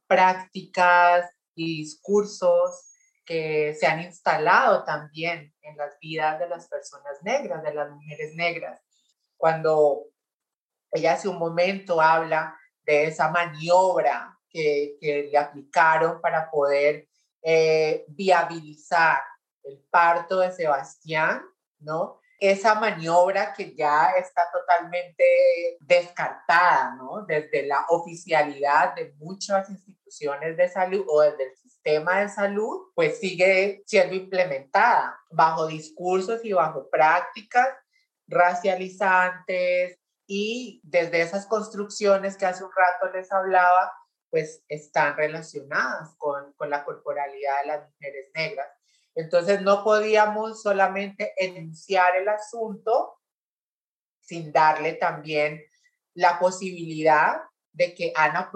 prácticas 0.07 1.29
y 1.53 1.79
discursos 1.79 2.93
que 3.25 3.75
se 3.77 3.87
han 3.87 4.01
instalado 4.01 4.85
también 4.85 5.53
en 5.61 5.77
las 5.77 5.99
vidas 5.99 6.39
de 6.39 6.47
las 6.47 6.67
personas 6.67 7.21
negras, 7.21 7.61
de 7.61 7.73
las 7.73 7.91
mujeres 7.91 8.33
negras. 8.35 8.81
Cuando 9.35 10.05
ella 10.91 11.13
hace 11.13 11.27
un 11.27 11.37
momento 11.37 12.01
habla 12.01 12.57
de 12.83 13.05
esa 13.05 13.29
maniobra 13.29 14.37
que, 14.49 14.97
que 14.99 15.29
le 15.31 15.37
aplicaron 15.37 16.19
para 16.21 16.49
poder 16.49 17.07
eh, 17.41 18.05
viabilizar 18.07 19.21
el 19.63 19.79
parto 19.89 20.39
de 20.39 20.51
Sebastián, 20.51 21.41
¿no? 21.79 22.19
Esa 22.39 22.75
maniobra 22.75 23.53
que 23.53 23.75
ya 23.75 24.11
está 24.17 24.43
totalmente 24.51 25.23
descartada, 25.79 26.95
¿no? 26.95 27.25
Desde 27.25 27.67
la 27.67 27.85
oficialidad 27.89 28.95
de 28.95 29.13
muchas 29.17 29.69
instituciones 29.69 30.57
de 30.57 30.69
salud 30.69 31.05
o 31.07 31.21
desde 31.21 31.43
el 31.43 31.55
sistema 31.57 32.21
de 32.21 32.29
salud, 32.29 32.91
pues 32.95 33.19
sigue 33.19 33.83
siendo 33.85 34.15
implementada 34.15 35.19
bajo 35.31 35.67
discursos 35.67 36.43
y 36.43 36.53
bajo 36.53 36.89
prácticas 36.89 37.67
racializantes, 38.27 39.99
y 40.31 40.79
desde 40.83 41.21
esas 41.21 41.47
construcciones 41.47 42.37
que 42.37 42.45
hace 42.45 42.63
un 42.63 42.69
rato 42.69 43.11
les 43.11 43.31
hablaba, 43.31 43.91
pues 44.29 44.63
están 44.67 45.17
relacionadas 45.17 46.13
con, 46.19 46.53
con 46.53 46.69
la 46.69 46.85
corporalidad 46.85 47.61
de 47.61 47.67
las 47.67 47.89
mujeres 47.89 48.29
negras. 48.35 48.67
Entonces 49.15 49.63
no 49.63 49.83
podíamos 49.83 50.61
solamente 50.61 51.33
enunciar 51.35 52.15
el 52.15 52.29
asunto 52.29 53.19
sin 54.21 54.51
darle 54.51 54.93
también 54.93 55.63
la 56.13 56.37
posibilidad 56.37 57.41
de 57.71 57.95
que 57.95 58.13
Ana 58.15 58.51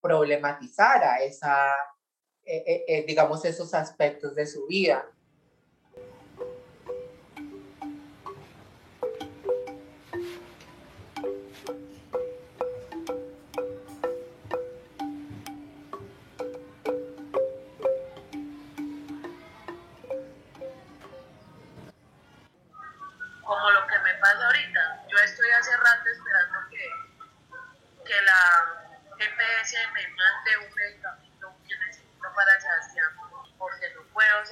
problematizara 0.00 1.24
esa, 1.24 1.72
eh, 2.44 2.62
eh, 2.64 2.84
eh, 2.86 3.04
digamos, 3.04 3.44
esos 3.44 3.74
aspectos 3.74 4.36
de 4.36 4.46
su 4.46 4.64
vida. 4.68 5.04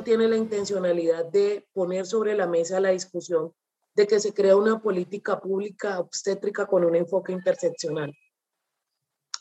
tiene 0.00 0.28
la 0.28 0.36
intencionalidad 0.36 1.26
de 1.26 1.66
poner 1.72 2.06
sobre 2.06 2.34
la 2.34 2.46
mesa 2.46 2.80
la 2.80 2.90
discusión 2.90 3.52
de 3.94 4.06
que 4.06 4.20
se 4.20 4.32
crea 4.32 4.56
una 4.56 4.80
política 4.80 5.38
pública 5.38 5.98
obstétrica 5.98 6.66
con 6.66 6.84
un 6.84 6.94
enfoque 6.94 7.32
interseccional. 7.32 8.12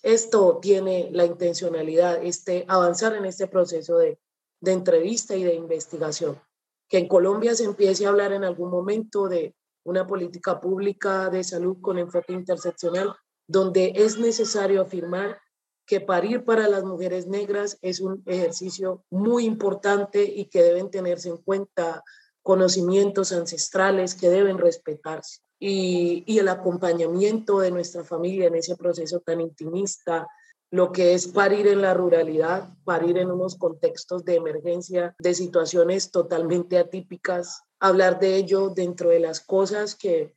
Esto 0.04 0.60
tiene 0.62 1.10
la 1.12 1.26
intencionalidad, 1.26 2.24
este, 2.24 2.66
avanzar 2.68 3.16
en 3.16 3.26
este 3.26 3.48
proceso 3.48 3.98
de, 3.98 4.20
de 4.60 4.72
entrevista 4.72 5.36
y 5.36 5.44
de 5.44 5.54
investigación. 5.54 6.42
Que 6.90 6.98
en 6.98 7.08
Colombia 7.08 7.56
se 7.56 7.66
empiece 7.66 8.06
a 8.06 8.10
hablar 8.10 8.34
en 8.34 8.44
algún 8.44 8.70
momento 8.70 9.28
de 9.28 9.56
una 9.84 10.06
política 10.06 10.60
pública 10.60 11.30
de 11.30 11.44
salud 11.44 11.78
con 11.82 11.98
enfoque 11.98 12.34
interseccional, 12.34 13.16
donde 13.48 13.94
es 13.96 14.18
necesario 14.18 14.82
afirmar 14.82 15.40
que 15.86 16.00
parir 16.00 16.46
para 16.46 16.68
las 16.68 16.84
mujeres 16.84 17.28
negras 17.28 17.78
es 17.82 18.00
un 18.00 18.24
ejercicio 18.26 19.04
muy 19.10 19.46
importante 19.46 20.24
y 20.24 20.46
que 20.46 20.62
deben 20.62 20.90
tenerse 20.90 21.30
en 21.30 21.38
cuenta 21.38 22.04
conocimientos 22.42 23.32
ancestrales 23.32 24.16
que 24.16 24.30
deben 24.30 24.58
respetarse. 24.58 25.42
Y, 25.64 26.40
el 26.40 26.48
acompañamiento 26.48 27.60
de 27.60 27.70
nuestra 27.70 28.04
familia 28.04 28.48
en 28.48 28.56
ese 28.56 28.76
proceso 28.76 29.20
tan 29.20 29.42
intimista, 29.42 30.28
lo 30.72 30.92
que 30.92 31.14
es 31.14 31.28
parir 31.28 31.68
en 31.68 31.84
la 31.84 31.94
ruralidad, 31.94 32.70
parir 32.84 33.20
en 33.20 33.30
unos 33.30 33.58
contextos 33.58 34.26
de 34.26 34.38
emergencia, 34.38 35.16
de 35.20 35.36
situaciones 35.36 36.10
totalmente 36.10 36.80
atípicas, 36.80 37.62
hablar 37.80 38.20
de 38.20 38.38
ello 38.38 38.70
dentro 38.70 39.10
de 39.10 39.20
las 39.20 39.40
cosas 39.40 39.94
que, 39.96 40.36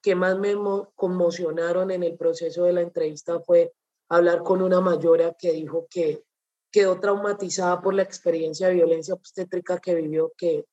que 0.00 0.14
más 0.14 0.38
me 0.38 0.54
conmocionaron 0.94 1.90
en 1.90 2.02
el 2.02 2.16
proceso 2.16 2.64
de 2.64 2.72
la 2.72 2.80
entrevista 2.80 3.40
fue 3.40 3.74
hablar 4.08 4.42
con 4.42 4.62
una 4.62 4.80
mayora 4.80 5.34
que 5.38 5.52
dijo 5.52 5.86
que 5.90 6.24
quedó 6.70 6.98
traumatizada 6.98 7.82
por 7.82 7.92
la 7.92 8.02
experiencia 8.02 8.68
de 8.68 8.74
violencia 8.74 9.12
obstétrica 9.12 9.78
que 9.78 9.94
vivió, 9.94 10.32
que 10.38 10.64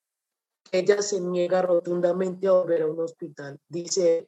ella 0.72 1.02
se 1.02 1.20
niega 1.20 1.62
rotundamente 1.62 2.48
a 2.48 2.54
volver 2.54 2.84
a 2.84 2.88
un 2.88 3.00
hospital. 3.00 3.60
Dice 3.68 4.28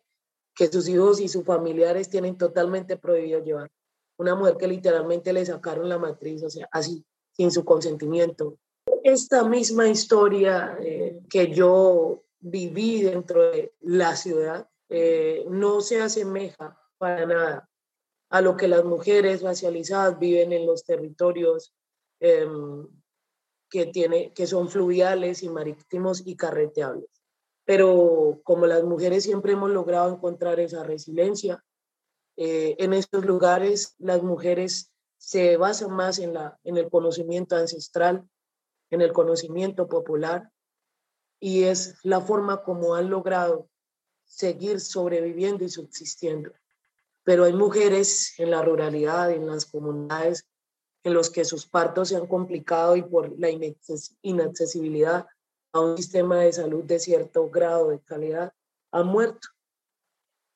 que 0.56 0.68
sus 0.68 0.88
hijos 0.88 1.20
y 1.20 1.28
sus 1.28 1.46
familiares 1.46 2.10
tienen 2.10 2.38
totalmente 2.38 2.98
prohibido 2.98 3.44
llevar. 3.44 3.72
Una 4.18 4.36
mujer 4.36 4.58
que 4.58 4.68
literalmente 4.68 5.34
le 5.34 5.46
sacaron 5.46 5.90
la 5.90 5.98
matriz, 5.98 6.44
o 6.44 6.50
sea, 6.50 6.68
así, 6.72 7.04
sin 7.32 7.52
su 7.52 7.64
consentimiento. 7.66 8.58
Esta 9.04 9.44
misma 9.44 9.88
historia 9.88 10.78
eh, 10.80 11.22
que 11.30 11.52
yo 11.52 12.24
viví 12.40 13.04
dentro 13.04 13.52
de 13.52 13.74
la 13.82 14.16
ciudad 14.16 14.68
eh, 14.90 15.46
no 15.50 15.82
se 15.82 16.02
asemeja 16.02 16.78
para 16.98 17.26
nada 17.26 17.70
a 18.30 18.42
lo 18.42 18.56
que 18.58 18.68
las 18.68 18.84
mujeres 18.84 19.42
racializadas 19.42 20.18
viven 20.18 20.54
en 20.54 20.66
los 20.66 20.84
territorios 20.84 21.74
em, 22.20 22.88
que, 23.72 23.88
tiene, 23.88 24.34
que 24.34 24.46
son 24.46 24.70
fluviales 24.70 25.42
y 25.42 25.50
marítimos 25.50 26.22
y 26.26 26.36
carreteables. 26.36 27.10
Pero 27.66 28.42
como 28.44 28.68
las 28.68 28.84
mujeres 28.84 29.24
siempre 29.24 29.54
hemos 29.54 29.72
logrado 29.72 30.14
encontrar 30.14 30.60
esa 30.60 30.84
resiliencia, 30.84 31.64
eh, 32.38 32.76
en 32.80 32.94
estos 32.94 33.26
lugares 33.26 33.96
las 33.98 34.22
mujeres 34.22 34.92
se 35.18 35.56
basan 35.56 35.92
más 35.92 36.20
en, 36.20 36.34
la, 36.34 36.60
en 36.64 36.78
el 36.78 36.90
conocimiento 36.90 37.56
ancestral, 37.56 38.28
en 38.90 39.02
el 39.02 39.14
conocimiento 39.14 39.88
popular, 39.88 40.52
y 41.40 41.64
es 41.64 41.96
la 42.04 42.20
forma 42.20 42.64
como 42.64 42.94
han 42.96 43.10
logrado 43.10 43.70
seguir 44.26 44.82
sobreviviendo 44.82 45.64
y 45.64 45.70
subsistiendo. 45.70 46.52
Pero 47.24 47.46
hay 47.46 47.54
mujeres 47.54 48.34
en 48.38 48.52
la 48.52 48.64
ruralidad, 48.64 49.32
en 49.32 49.48
las 49.48 49.66
comunidades, 49.66 50.46
en 51.04 51.14
los 51.14 51.30
que 51.30 51.46
sus 51.46 51.66
partos 51.66 52.10
se 52.10 52.16
han 52.16 52.28
complicado 52.28 52.96
y 52.96 53.04
por 53.04 53.38
la 53.40 53.50
inaccesibilidad 54.22 55.28
a 55.74 55.80
un 55.80 55.98
sistema 55.98 56.40
de 56.40 56.54
salud 56.54 56.84
de 56.84 57.00
cierto 57.00 57.50
grado 57.50 57.90
de 57.90 58.00
calidad, 58.00 58.54
han 58.92 59.08
muerto. 59.08 59.48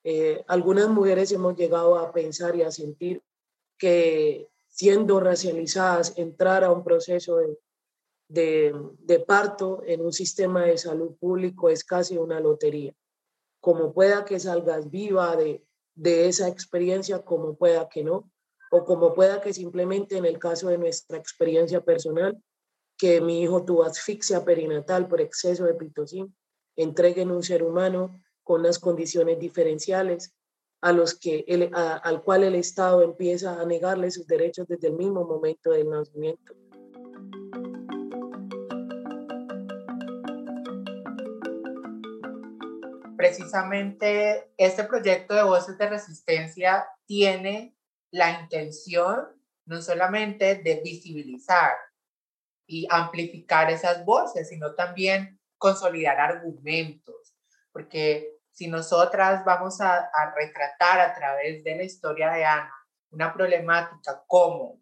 Eh, 0.04 0.44
algunas 0.46 0.88
mujeres 0.88 1.32
hemos 1.32 1.56
llegado 1.56 1.98
a 1.98 2.12
pensar 2.12 2.54
y 2.54 2.62
a 2.62 2.70
sentir 2.70 3.22
que 3.78 4.48
siendo 4.68 5.20
racializadas, 5.20 6.12
entrar 6.18 6.62
a 6.62 6.70
un 6.70 6.84
proceso 6.84 7.38
de, 7.38 7.58
de, 8.28 9.20
parto 9.20 9.82
en 9.86 10.02
un 10.02 10.12
sistema 10.12 10.64
de 10.64 10.76
salud 10.76 11.16
público 11.16 11.70
es 11.70 11.82
casi 11.82 12.18
una 12.18 12.40
lotería. 12.40 12.94
Como 13.60 13.94
pueda 13.94 14.26
que 14.26 14.38
salgas 14.38 14.90
viva 14.90 15.34
de, 15.34 15.64
de 15.94 16.28
esa 16.28 16.48
experiencia, 16.48 17.24
como 17.24 17.56
pueda 17.56 17.88
que 17.88 18.04
no, 18.04 18.30
o 18.70 18.84
como 18.84 19.14
pueda 19.14 19.40
que 19.40 19.52
simplemente 19.52 20.16
en 20.16 20.24
el 20.24 20.38
caso 20.38 20.68
de 20.68 20.78
nuestra 20.78 21.18
experiencia 21.18 21.80
personal, 21.80 22.36
que 22.98 23.20
mi 23.20 23.42
hijo 23.42 23.64
tuvo 23.64 23.84
asfixia 23.84 24.44
perinatal 24.44 25.06
por 25.08 25.20
exceso 25.20 25.64
de 25.64 25.74
pitocin, 25.74 26.34
entreguen 26.76 27.30
un 27.30 27.42
ser 27.42 27.62
humano 27.62 28.20
con 28.42 28.60
unas 28.60 28.78
condiciones 28.78 29.38
diferenciales 29.38 30.34
a 30.80 30.92
los 30.92 31.18
que 31.18 31.44
al 31.72 32.22
cual 32.22 32.44
el 32.44 32.54
Estado 32.54 33.02
empieza 33.02 33.60
a 33.60 33.64
negarle 33.64 34.10
sus 34.10 34.26
derechos 34.26 34.66
desde 34.68 34.88
el 34.88 34.94
mismo 34.94 35.24
momento 35.24 35.70
del 35.70 35.90
nacimiento. 35.90 36.54
Precisamente 43.16 44.52
este 44.56 44.84
proyecto 44.84 45.34
de 45.34 45.42
Voces 45.42 45.76
de 45.78 45.88
Resistencia 45.88 46.86
tiene 47.06 47.75
la 48.16 48.40
intención 48.40 49.28
no 49.66 49.82
solamente 49.82 50.54
de 50.56 50.80
visibilizar 50.82 51.76
y 52.66 52.86
amplificar 52.90 53.70
esas 53.70 54.04
voces, 54.06 54.48
sino 54.48 54.74
también 54.74 55.38
consolidar 55.58 56.18
argumentos, 56.18 57.34
porque 57.72 58.32
si 58.52 58.68
nosotras 58.68 59.44
vamos 59.44 59.82
a, 59.82 60.10
retratar 60.34 61.00
a 61.00 61.14
través 61.14 61.62
de 61.62 61.76
la 61.76 61.82
historia 61.82 62.30
de 62.30 62.44
Ana 62.44 62.72
una 63.10 63.34
problemática 63.34 64.24
como 64.26 64.80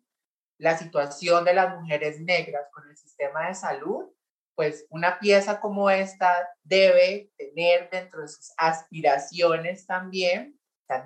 la 0.59 0.79
situación 0.79 1.45
de 1.45 1.55
las 1.55 1.77
mujeres 1.77 2.21
negras 2.21 2.69
con 2.73 2.89
el 2.89 2.97
sistema 2.97 3.49
de 3.49 3.55
salud, 3.55 4.13
pues 4.55 4.87
una 4.91 5.19
pieza 5.19 5.61
como 5.61 5.91
esta 5.91 6.49
debe 6.63 7.33
tener 7.37 7.91
dentro 7.91 8.23
de 8.23 8.29
sus 8.29 8.53
aspiraciones 8.57 9.87
también, 9.87 10.57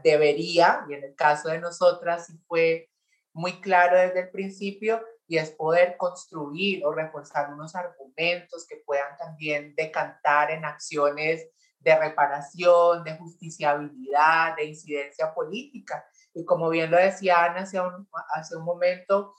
debería, 0.03 0.85
y 0.89 0.95
en 0.95 1.05
el 1.05 1.15
caso 1.15 1.49
de 1.49 1.61
nosotras 1.61 2.27
sí 2.27 2.39
fue 2.47 2.91
muy 3.33 3.61
claro 3.61 3.97
desde 3.97 4.21
el 4.21 4.31
principio, 4.31 5.03
y 5.27 5.37
es 5.37 5.51
poder 5.51 5.97
construir 5.99 6.85
o 6.85 6.93
reforzar 6.93 7.53
unos 7.53 7.75
argumentos 7.75 8.67
que 8.67 8.83
puedan 8.85 9.17
también 9.19 9.75
decantar 9.77 10.51
en 10.51 10.65
acciones 10.65 11.47
de 11.81 11.97
reparación, 11.97 13.05
de 13.05 13.17
justiciabilidad, 13.17 14.57
de 14.57 14.65
incidencia 14.65 15.33
política. 15.35 16.05
Y 16.35 16.45
como 16.45 16.71
bien 16.71 16.91
lo 16.91 16.97
decía 16.97 17.45
Ana 17.45 17.61
hace 17.61 17.81
un, 17.81 18.09
hace 18.35 18.57
un 18.57 18.65
momento, 18.65 19.35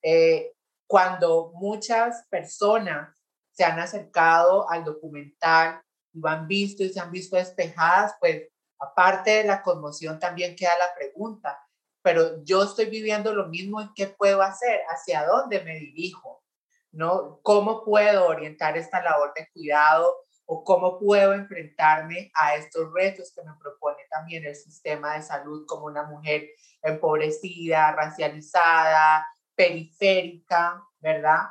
eh, 0.00 0.52
cuando 0.86 1.52
muchas 1.54 2.26
personas 2.28 3.20
se 3.50 3.64
han 3.64 3.78
acercado 3.78 4.70
al 4.70 4.84
documental 4.84 5.82
y 6.12 6.20
lo 6.20 6.28
han 6.28 6.46
visto 6.46 6.82
y 6.84 6.90
se 6.90 7.00
han 7.00 7.10
visto 7.10 7.36
despejadas, 7.36 8.14
pues 8.20 8.48
aparte 8.82 9.30
de 9.30 9.44
la 9.44 9.62
conmoción 9.62 10.18
también 10.18 10.56
queda 10.56 10.76
la 10.78 10.94
pregunta, 10.94 11.64
pero 12.02 12.42
yo 12.42 12.64
estoy 12.64 12.86
viviendo 12.86 13.32
lo 13.32 13.46
mismo 13.46 13.80
y 13.80 13.92
qué 13.94 14.08
puedo 14.08 14.42
hacer, 14.42 14.80
hacia 14.88 15.24
dónde 15.24 15.62
me 15.62 15.76
dirijo, 15.78 16.42
¿no? 16.90 17.38
¿Cómo 17.42 17.84
puedo 17.84 18.26
orientar 18.26 18.76
esta 18.76 19.00
labor 19.00 19.32
de 19.34 19.48
cuidado 19.52 20.16
o 20.46 20.64
cómo 20.64 20.98
puedo 20.98 21.32
enfrentarme 21.32 22.32
a 22.34 22.56
estos 22.56 22.92
retos 22.92 23.32
que 23.32 23.42
me 23.42 23.54
propone 23.60 24.02
también 24.10 24.44
el 24.44 24.56
sistema 24.56 25.14
de 25.14 25.22
salud 25.22 25.64
como 25.66 25.86
una 25.86 26.02
mujer 26.02 26.48
empobrecida, 26.82 27.92
racializada, 27.92 29.24
periférica, 29.54 30.82
¿verdad? 30.98 31.42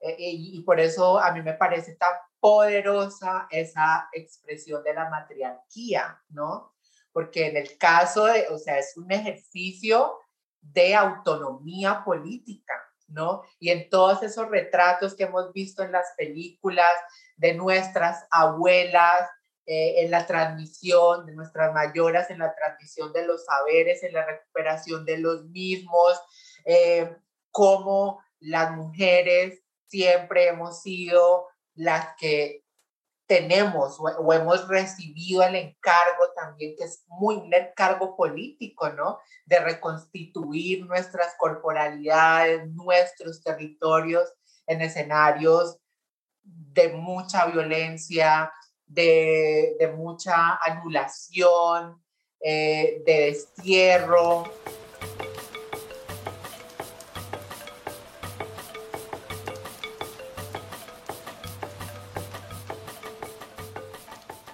Eh, 0.00 0.12
eh, 0.12 0.16
y 0.18 0.62
por 0.62 0.80
eso 0.80 1.18
a 1.18 1.30
mí 1.32 1.42
me 1.42 1.52
parece 1.54 1.94
tan 1.96 2.12
poderosa 2.40 3.46
esa 3.50 4.08
expresión 4.12 4.82
de 4.82 4.94
la 4.94 5.08
matriarquía, 5.08 6.20
¿no? 6.28 6.74
Porque 7.12 7.46
en 7.46 7.56
el 7.56 7.76
caso 7.78 8.26
de, 8.26 8.46
o 8.48 8.58
sea, 8.58 8.78
es 8.78 8.96
un 8.96 9.10
ejercicio 9.10 10.18
de 10.60 10.94
autonomía 10.94 12.02
política, 12.04 12.74
¿no? 13.08 13.42
Y 13.58 13.70
en 13.70 13.88
todos 13.88 14.22
esos 14.22 14.48
retratos 14.48 15.14
que 15.14 15.24
hemos 15.24 15.52
visto 15.52 15.82
en 15.82 15.92
las 15.92 16.06
películas 16.16 16.92
de 17.36 17.54
nuestras 17.54 18.26
abuelas, 18.30 19.28
eh, 19.70 20.04
en 20.04 20.10
la 20.10 20.26
transmisión, 20.26 21.26
de 21.26 21.34
nuestras 21.34 21.74
mayoras, 21.74 22.30
en 22.30 22.38
la 22.38 22.54
transmisión 22.54 23.12
de 23.12 23.26
los 23.26 23.44
saberes, 23.44 24.02
en 24.02 24.14
la 24.14 24.24
recuperación 24.24 25.04
de 25.04 25.18
los 25.18 25.44
mismos, 25.44 26.18
eh, 26.64 27.14
como 27.50 28.22
las 28.40 28.70
mujeres 28.72 29.62
siempre 29.86 30.48
hemos 30.48 30.80
sido 30.80 31.48
las 31.78 32.14
que 32.18 32.64
tenemos 33.26 33.98
o, 34.00 34.32
hemos 34.32 34.66
recibido 34.68 35.42
el 35.42 35.54
encargo 35.54 36.32
también, 36.34 36.74
que 36.76 36.84
es 36.84 37.04
muy 37.06 37.36
un 37.36 37.52
encargo 37.52 38.16
político, 38.16 38.88
¿no? 38.90 39.18
De 39.44 39.60
reconstituir 39.60 40.84
nuestras 40.86 41.34
corporalidades, 41.38 42.66
nuestros 42.72 43.42
territorios 43.42 44.32
en 44.66 44.80
escenarios 44.80 45.78
de 46.42 46.88
mucha 46.94 47.46
violencia, 47.46 48.50
de, 48.86 49.92
mucha 49.94 50.56
anulación, 50.56 52.02
eh, 52.40 53.02
de 53.04 53.20
destierro. 53.26 54.44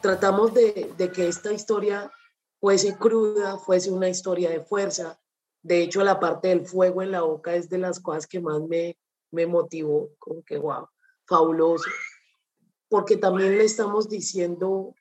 Tratamos 0.05 0.53
de, 0.53 1.11
que 1.15 1.29
esta 1.29 1.51
historia 1.51 2.13
fuese 2.61 2.95
cruda, 2.99 3.57
fuese 3.57 3.91
una 3.91 4.11
historia 4.11 4.51
de 4.51 4.61
fuerza. 4.61 5.19
De 5.63 5.83
hecho, 5.83 6.05
la 6.05 6.21
parte 6.21 6.49
del 6.49 6.67
fuego 6.67 7.01
en 7.01 7.11
la 7.11 7.23
boca 7.23 7.57
es 7.57 7.71
de 7.71 7.79
las 7.79 8.01
cosas 8.01 8.27
que 8.27 8.39
más 8.39 8.61
me, 8.61 8.99
me 9.31 9.47
motivó, 9.47 10.11
como 10.19 10.43
que, 10.43 10.59
wow, 10.59 10.89
fabuloso. 11.27 11.89
Porque 12.91 13.17
también 13.17 13.57
le 13.57 13.65
estamos 13.65 14.11
diciendo 14.11 14.95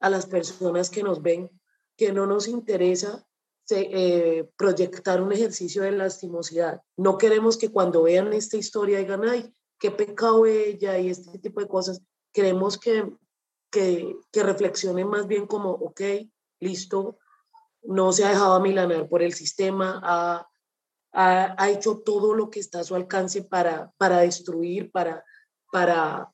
a 0.00 0.10
las 0.10 0.26
personas 0.26 0.90
que 0.90 1.04
nos 1.04 1.22
ven 1.22 1.48
que 1.96 2.12
no 2.12 2.26
nos 2.26 2.48
interesa 2.48 3.24
eh, 3.70 4.50
proyectar 4.56 5.22
un 5.22 5.30
ejercicio 5.30 5.82
de 5.82 5.92
lastimosidad. 5.92 6.82
No 6.96 7.18
queremos 7.18 7.56
que 7.56 7.70
cuando 7.70 8.02
vean 8.02 8.32
esta 8.32 8.56
historia 8.56 8.98
digan, 8.98 9.22
ay, 9.28 9.54
qué 9.78 9.92
pecado 9.92 10.44
ella 10.44 10.98
y 10.98 11.08
este 11.08 11.38
tipo 11.38 11.60
de 11.60 11.68
cosas. 11.68 12.02
Queremos 12.32 12.78
que 12.78 13.08
que, 13.70 14.16
que 14.32 14.42
reflexione 14.42 15.04
más 15.04 15.26
bien 15.26 15.46
como, 15.46 15.70
ok, 15.70 16.00
listo, 16.60 17.18
no 17.82 18.12
se 18.12 18.24
ha 18.24 18.30
dejado 18.30 18.54
amilanar 18.54 19.08
por 19.08 19.22
el 19.22 19.32
sistema, 19.32 20.00
ha, 20.02 20.48
ha, 21.12 21.54
ha, 21.56 21.70
hecho 21.70 21.98
todo 21.98 22.34
lo 22.34 22.50
que 22.50 22.60
está 22.60 22.80
a 22.80 22.84
su 22.84 22.94
alcance 22.94 23.42
para, 23.42 23.92
para 23.96 24.18
destruir, 24.18 24.90
para, 24.90 25.24
para, 25.72 26.32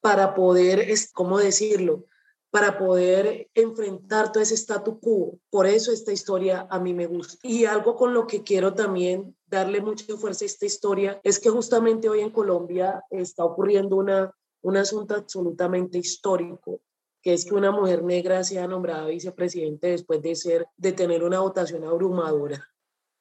para 0.00 0.34
poder, 0.34 0.86
¿cómo 1.12 1.38
decirlo? 1.38 2.06
Para 2.50 2.78
poder 2.78 3.48
enfrentar 3.54 4.30
todo 4.30 4.42
ese 4.42 4.56
statu 4.56 5.00
quo. 5.00 5.38
Por 5.48 5.66
eso 5.66 5.92
esta 5.92 6.12
historia 6.12 6.66
a 6.68 6.78
mí 6.78 6.92
me 6.92 7.06
gusta. 7.06 7.38
Y 7.42 7.64
algo 7.64 7.96
con 7.96 8.12
lo 8.12 8.26
que 8.26 8.42
quiero 8.42 8.74
también 8.74 9.36
darle 9.46 9.80
mucha 9.80 10.04
fuerza 10.16 10.44
a 10.44 10.46
esta 10.46 10.66
historia 10.66 11.20
es 11.22 11.38
que 11.38 11.48
justamente 11.48 12.08
hoy 12.08 12.20
en 12.20 12.30
Colombia 12.30 13.02
está 13.10 13.44
ocurriendo 13.44 13.96
una, 13.96 14.34
un 14.62 14.76
asunto 14.76 15.14
absolutamente 15.14 15.98
histórico, 15.98 16.80
que 17.20 17.34
es 17.34 17.44
que 17.44 17.54
una 17.54 17.70
mujer 17.70 18.02
negra 18.02 18.42
sea 18.42 18.66
nombrada 18.66 19.06
vicepresidente 19.06 19.88
después 19.88 20.22
de, 20.22 20.34
ser, 20.34 20.66
de 20.76 20.92
tener 20.92 21.22
una 21.22 21.40
votación 21.40 21.84
abrumadora. 21.84 22.68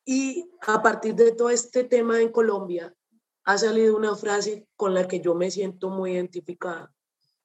Y 0.06 0.50
a 0.66 0.82
partir 0.82 1.16
de 1.16 1.34
todo 1.34 1.50
este 1.50 1.84
tema 1.84 2.20
en 2.20 2.32
Colombia, 2.32 2.96
ha 3.44 3.58
salido 3.58 3.96
una 3.96 4.16
frase 4.16 4.68
con 4.76 4.94
la 4.94 5.08
que 5.08 5.20
yo 5.20 5.36
me 5.36 5.52
siento 5.52 5.90
muy 5.90 6.14
identificada, 6.14 6.94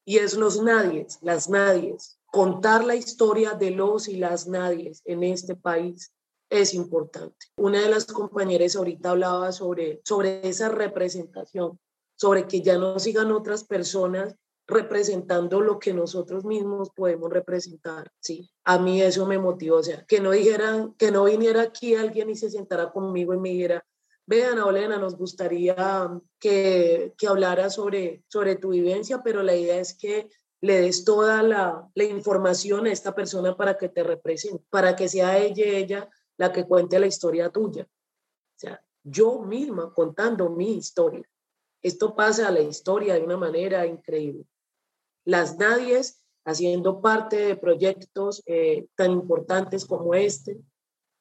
y 0.05 0.19
es 0.19 0.35
los 0.35 0.63
nadies, 0.63 1.19
las 1.21 1.49
nadies. 1.49 2.19
Contar 2.27 2.85
la 2.85 2.95
historia 2.95 3.55
de 3.55 3.73
los 3.73 4.09
y 4.09 4.17
las 4.17 4.47
nadies 4.47 5.03
en 5.05 5.25
este 5.25 5.57
país 5.57 6.13
es 6.49 6.75
importante. 6.75 7.47
Una 7.57 7.81
de 7.81 7.89
las 7.89 8.07
compañeras 8.07 8.77
ahorita 8.77 9.11
hablaba 9.11 9.51
sobre, 9.51 10.01
sobre 10.05 10.47
esa 10.49 10.69
representación 10.69 11.81
sobre 12.17 12.47
que 12.47 12.63
ya 12.63 12.79
no 12.79 12.99
sigan 12.99 13.33
otras 13.33 13.65
personas 13.65 14.35
representando 14.67 15.61
lo 15.61 15.79
que 15.79 15.95
nosotros 15.95 16.45
mismos 16.45 16.91
podemos 16.91 17.31
representar, 17.31 18.11
¿sí? 18.19 18.51
A 18.65 18.79
mí 18.79 19.01
eso 19.01 19.25
me 19.27 19.39
motivó, 19.39 19.77
o 19.77 19.83
sea, 19.83 20.05
que 20.07 20.21
no 20.21 20.33
dijeran, 20.33 20.95
que 20.95 21.13
no 21.13 21.25
viniera 21.25 21.63
aquí 21.63 21.95
alguien 21.95 22.31
y 22.31 22.37
se 22.37 22.51
sentara 22.51 22.91
conmigo 22.91 23.33
y 23.33 23.39
me 23.39 23.51
dijera, 23.51 23.87
vean, 24.27 24.59
Olena, 24.59 24.99
nos 24.99 25.17
gustaría 25.17 26.11
que, 26.41 27.15
que 27.17 27.27
hablara 27.29 27.71
sobre, 27.71 28.25
sobre 28.29 28.57
tu 28.57 28.71
vivencia, 28.71 29.23
pero 29.23 29.43
la 29.43 29.55
idea 29.55 29.79
es 29.79 29.95
que 29.95 30.29
le 30.61 30.81
des 30.81 31.05
toda 31.05 31.43
la, 31.43 31.89
la, 31.95 32.05
información 32.05 32.87
a 32.87 32.93
esta 32.93 33.15
persona 33.15 33.57
para 33.57 33.79
que 33.79 33.89
te 33.89 34.03
represente, 34.03 34.65
para 34.69 34.97
que 34.97 35.09
sea 35.09 35.39
ella, 35.39 35.65
ella 35.65 36.11
la 36.39 36.53
que 36.53 36.65
cuente 36.65 36.99
la 36.99 37.07
historia 37.07 37.51
tuya. 37.51 37.85
O 37.85 38.59
sea, 38.59 38.83
yo 39.05 39.41
misma 39.43 39.93
contando 39.95 40.51
mi 40.51 40.77
historia. 40.79 41.23
Esto 41.83 42.15
pasa 42.15 42.49
a 42.49 42.53
la 42.53 42.61
historia 42.61 43.15
de 43.15 43.23
una 43.23 43.37
manera 43.37 43.87
increíble 43.87 44.47
las 45.27 45.59
nadies 45.59 46.23
haciendo 46.45 47.03
parte 47.03 47.37
de 47.37 47.57
proyectos 47.57 48.43
eh, 48.47 48.87
tan 48.95 49.11
importantes 49.11 49.85
como 49.85 50.15
este, 50.15 50.59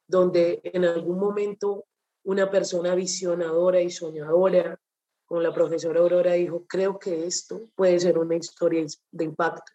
donde 0.07 0.61
en 0.63 0.85
algún 0.85 1.19
momento 1.19 1.85
una 2.23 2.49
persona 2.49 2.93
visionadora 2.93 3.81
y 3.81 3.89
soñadora, 3.89 4.79
como 5.25 5.41
la 5.41 5.53
profesora 5.53 5.99
Aurora 5.99 6.33
dijo, 6.33 6.65
creo 6.67 6.99
que 6.99 7.25
esto 7.25 7.67
puede 7.75 7.99
ser 7.99 8.19
una 8.19 8.35
historia 8.35 8.85
de 9.11 9.23
impacto, 9.23 9.71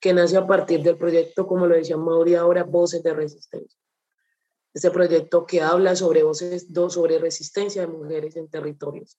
que 0.00 0.14
nace 0.14 0.38
a 0.38 0.46
partir 0.46 0.82
del 0.82 0.96
proyecto, 0.96 1.46
como 1.46 1.66
lo 1.66 1.74
decía 1.74 1.98
Mauri 1.98 2.34
ahora, 2.34 2.64
Voces 2.64 3.02
de 3.02 3.12
Resistencia. 3.12 3.78
Este 4.72 4.90
proyecto 4.90 5.44
que 5.44 5.60
habla 5.60 5.94
sobre 5.94 6.22
voces, 6.22 6.66
sobre 6.88 7.18
resistencia 7.18 7.82
de 7.82 7.88
mujeres 7.88 8.34
en 8.36 8.48
territorios, 8.48 9.18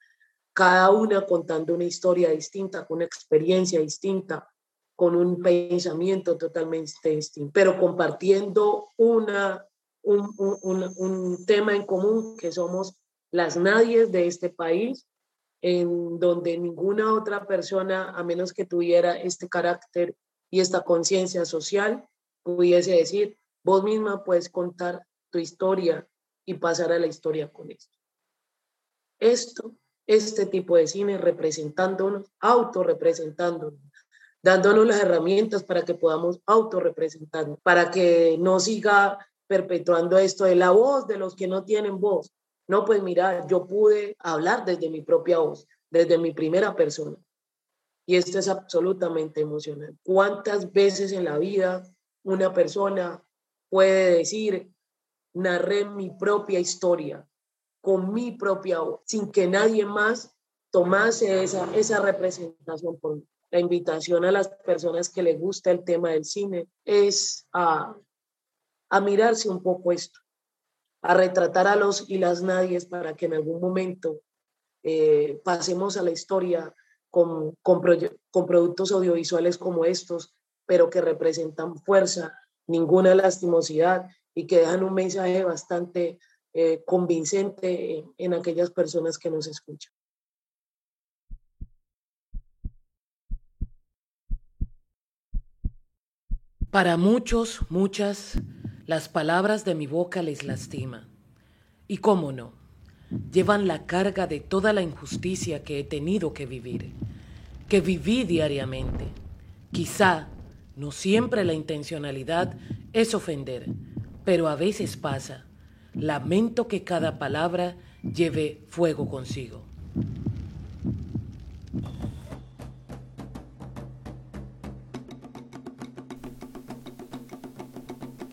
cada 0.56 0.90
una 0.90 1.26
contando 1.26 1.74
una 1.74 1.84
historia 1.84 2.30
distinta, 2.30 2.86
con 2.86 2.98
una 2.98 3.06
experiencia 3.06 3.80
distinta, 3.82 4.50
con 4.96 5.14
un 5.14 5.42
pensamiento 5.42 6.38
totalmente 6.38 7.10
distinto, 7.10 7.52
pero 7.54 7.78
compartiendo 7.78 8.88
una, 8.96 9.68
un, 10.04 10.34
un, 10.38 10.94
un, 10.96 11.46
tema 11.46 11.76
en 11.76 11.86
común 11.86 12.38
que 12.38 12.54
somos 12.54 12.96
las 13.32 13.58
nadies 13.58 14.14
de 14.14 14.28
este 14.28 14.50
país, 14.50 15.06
en 15.62 16.20
donde 16.20 16.58
ninguna 16.58 17.14
otra 17.14 17.46
persona, 17.46 18.12
a 18.12 18.24
menos 18.24 18.54
que 18.54 18.66
tuviera 18.66 19.20
este 19.20 19.50
carácter 19.50 20.16
y 20.50 20.62
esta 20.62 20.86
conciencia 20.86 21.44
social, 21.44 22.08
pudiese 22.44 22.92
decir, 22.92 23.38
vos 23.62 23.84
misma 23.84 24.24
puedes 24.24 24.50
contar 24.50 25.06
tu 25.32 25.38
historia 25.38 26.08
y 26.46 26.54
pasar 26.54 26.94
a 26.94 27.00
la 27.00 27.08
historia 27.08 27.52
con 27.52 27.72
esto. 27.72 27.98
Esto, 29.20 29.76
este 30.08 30.46
tipo 30.46 30.78
de 30.78 30.88
cine 30.88 31.18
representándonos, 31.18 32.32
autorrepresentándonos, 32.40 33.80
dándonos 34.44 34.86
las 34.86 35.02
herramientas 35.02 35.64
para 35.64 35.84
que 35.84 35.96
podamos 35.96 36.40
autorrepresentarnos, 36.46 37.60
para 37.62 37.90
que 37.90 38.38
no 38.40 38.60
siga 38.60 39.18
perpetuando 39.48 40.18
esto 40.18 40.46
de 40.46 40.56
la 40.56 40.72
voz 40.72 41.08
de 41.08 41.18
los 41.18 41.36
que 41.36 41.48
no 41.48 41.64
tienen 41.64 42.00
voz. 42.00 42.32
No, 42.68 42.86
pues 42.86 43.02
mira, 43.02 43.46
yo 43.48 43.68
pude 43.68 44.16
hablar 44.20 44.66
desde 44.66 44.90
mi 44.90 45.02
propia 45.02 45.40
voz, 45.40 45.68
desde 45.90 46.18
mi 46.18 46.32
primera 46.32 46.76
persona. 46.76 47.18
Y 48.08 48.18
esto 48.18 48.38
es 48.40 48.48
absolutamente 48.48 49.42
emocionante. 49.42 49.98
¿Cuántas 50.04 50.72
veces 50.72 51.12
en 51.12 51.26
la 51.26 51.38
vida 51.38 51.84
una 52.24 52.54
persona 52.54 53.24
puede 53.70 54.18
decir, 54.18 54.72
narré 55.34 55.86
mi 55.86 56.12
propia 56.12 56.60
historia 56.60 57.28
con 57.86 58.12
mi 58.12 58.32
propia 58.32 58.80
voz, 58.80 59.02
sin 59.06 59.32
que 59.32 59.46
nadie 59.46 59.86
más 59.86 60.36
tomase 60.72 61.44
esa, 61.44 61.70
esa 61.76 62.02
representación 62.02 63.00
por 63.00 63.18
mí? 63.18 63.28
la 63.52 63.60
invitación 63.60 64.26
a 64.26 64.32
las 64.32 64.50
personas 64.50 65.10
que 65.10 65.24
les 65.24 65.40
gusta 65.40 65.72
el 65.72 65.84
tema 65.84 66.10
del 66.10 66.26
cine 66.26 66.68
es 66.84 67.48
a, 67.54 67.96
a 68.90 69.00
mirarse 69.00 69.48
un 69.50 69.62
poco 69.62 69.92
esto, 69.94 70.20
a 71.02 71.14
retratar 71.14 71.68
a 71.68 71.76
los 71.76 72.10
y 72.10 72.18
las 72.18 72.42
nadies 72.42 72.86
para 72.86 73.16
que 73.16 73.28
en 73.28 73.36
algún 73.36 73.62
momento 73.62 74.20
eh, 74.84 75.40
pasemos 75.46 75.96
a 75.96 76.04
la 76.04 76.12
historia 76.12 76.76
con, 77.10 77.56
con, 77.62 77.82
con, 78.30 78.46
productos 78.46 78.92
audiovisuales 78.92 79.58
como 79.58 79.86
estos, 79.86 80.36
pero 80.66 80.90
que 80.90 81.00
representan 81.00 81.78
fuerza, 81.78 82.38
ninguna 82.68 83.16
lastimosidad 83.16 84.10
y 84.34 84.48
que 84.48 84.60
dejan 84.60 84.84
un 84.84 84.96
mensaje 84.96 85.46
bastante 85.46 86.20
eh, 86.58 86.84
convincente 86.86 88.06
en 88.18 88.34
aquellas 88.34 88.72
personas 88.72 89.18
que 89.18 89.30
nos 89.30 89.46
escuchan. 89.46 89.92
Para 96.72 96.96
muchos, 96.96 97.60
muchas, 97.70 98.40
las 98.86 99.10
palabras 99.10 99.66
de 99.66 99.76
mi 99.76 99.86
boca 99.86 100.22
les 100.22 100.46
lastima. 100.46 101.10
Y 101.90 101.98
cómo 101.98 102.32
no, 102.32 102.54
llevan 103.34 103.68
la 103.68 103.86
carga 103.86 104.26
de 104.26 104.40
toda 104.40 104.72
la 104.72 104.82
injusticia 104.82 105.62
que 105.62 105.82
he 105.82 105.84
tenido 105.84 106.32
que 106.34 106.46
vivir, 106.46 106.94
que 107.68 107.82
viví 107.82 108.24
diariamente. 108.24 109.08
Quizá 109.74 110.30
no 110.78 110.94
siempre 110.94 111.44
la 111.44 111.54
intencionalidad 111.54 112.56
es 112.94 113.14
ofender, 113.14 113.68
pero 114.24 114.48
a 114.48 114.56
veces 114.56 114.96
pasa. 114.96 115.46
Lamento 115.96 116.68
que 116.68 116.84
cada 116.84 117.18
palabra 117.18 117.78
lleve 118.04 118.62
fuego 118.68 119.10
consigo. 119.10 119.64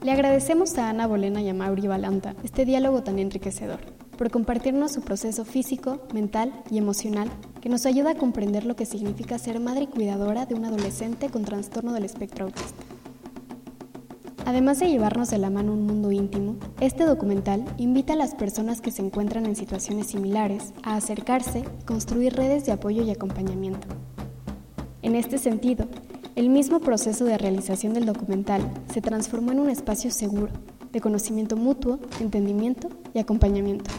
Le 0.03 0.11
agradecemos 0.11 0.77
a 0.79 0.89
Ana 0.89 1.07
Bolena 1.07 1.41
y 1.41 1.49
a 1.49 1.55
Mauri 1.55 1.87
Balanta 1.87 2.35
este 2.43 2.65
diálogo 2.65 3.05
tan 3.05 3.21
enriquecedor, 3.21 3.79
por 4.19 4.33
compartirnos 4.33 4.91
su 4.93 5.03
proceso 5.03 5.45
físico, 5.45 6.03
mental 6.13 6.53
y 6.69 6.79
emocional 6.79 7.31
que 7.61 7.69
nos 7.69 7.87
ayuda 7.87 8.11
a 8.11 8.17
comprender 8.17 8.65
lo 8.65 8.75
que 8.75 8.87
significa 8.87 9.39
ser 9.39 9.61
madre 9.61 9.87
cuidadora 9.87 10.47
de 10.47 10.57
un 10.57 10.65
adolescente 10.65 11.31
con 11.31 11.45
trastorno 11.45 11.93
del 11.93 12.05
espectro 12.05 12.47
autista. 12.47 12.92
Además 14.53 14.81
de 14.81 14.91
llevarnos 14.91 15.31
de 15.31 15.39
la 15.39 15.49
mano 15.49 15.73
un 15.73 15.87
mundo 15.87 16.13
íntimo, 16.13 16.57
este 16.79 17.07
documental 17.07 17.65
invita 17.79 18.13
a 18.13 18.17
las 18.17 18.35
personas 18.35 18.83
que 18.83 18.91
se 18.91 19.01
encuentran 19.01 19.47
en 19.47 19.57
situaciones 19.57 20.09
similares 20.09 20.75
a 20.83 20.95
acercarse 20.95 21.65
construir 21.87 22.35
redes 22.35 22.67
de 22.67 22.73
apoyo 22.73 23.03
y 23.03 23.11
acompañamiento. 23.11 23.89
En 25.01 25.15
este 25.15 25.39
sentido, 25.39 25.87
el 26.37 26.51
mismo 26.51 26.81
proceso 26.81 27.25
de 27.25 27.39
realización 27.39 27.95
del 27.95 28.05
documental 28.05 28.61
se 28.93 29.01
transformó 29.01 29.53
en 29.53 29.61
un 29.61 29.71
espacio 29.71 30.11
seguro, 30.11 30.53
de 30.93 31.01
conocimiento 31.01 31.57
mutuo, 31.57 31.99
entendimiento 32.21 32.91
y 33.15 33.21
acompañamiento. 33.21 33.91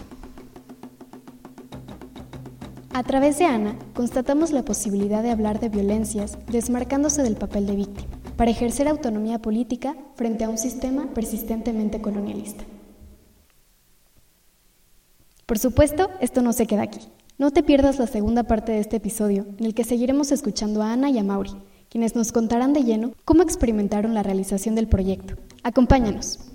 A 2.94 3.02
través 3.02 3.40
de 3.40 3.46
Ana, 3.46 3.76
constatamos 3.96 4.52
la 4.52 4.64
posibilidad 4.64 5.24
de 5.24 5.32
hablar 5.32 5.60
de 5.60 5.70
violencias 5.70 6.38
desmarcándose 6.46 7.24
del 7.24 7.38
papel 7.38 7.66
de 7.66 7.76
víctima, 7.76 8.13
para 8.36 8.52
ejercer 8.52 8.88
autonomía 8.88 9.40
política 9.40 9.96
frente 10.16 10.44
a 10.44 10.50
un 10.50 10.58
sistema 10.58 11.14
persistentemente 11.14 12.02
colonialista. 12.02 12.64
Por 15.46 15.60
supuesto, 15.60 16.10
esto 16.22 16.42
no 16.42 16.54
se 16.54 16.66
queda 16.66 16.84
aquí. 16.84 17.02
No 17.38 17.52
te 17.52 17.64
pierdas 17.64 18.00
la 18.00 18.08
segunda 18.08 18.44
parte 18.44 18.72
de 18.72 18.80
este 18.80 18.98
episodio, 18.98 19.46
en 19.58 19.66
el 19.66 19.74
que 19.74 19.84
seguiremos 19.84 20.32
escuchando 20.32 20.82
a 20.82 20.94
Ana 20.94 21.10
y 21.10 21.18
a 21.18 21.24
Mauri, 21.24 21.52
quienes 21.90 22.16
nos 22.16 22.32
contarán 22.32 22.74
de 22.74 22.84
lleno 22.84 23.14
cómo 23.26 23.44
experimentaron 23.44 24.14
la 24.14 24.24
realización 24.24 24.76
del 24.76 24.88
proyecto. 24.88 25.36
Acompáñanos. 25.64 26.53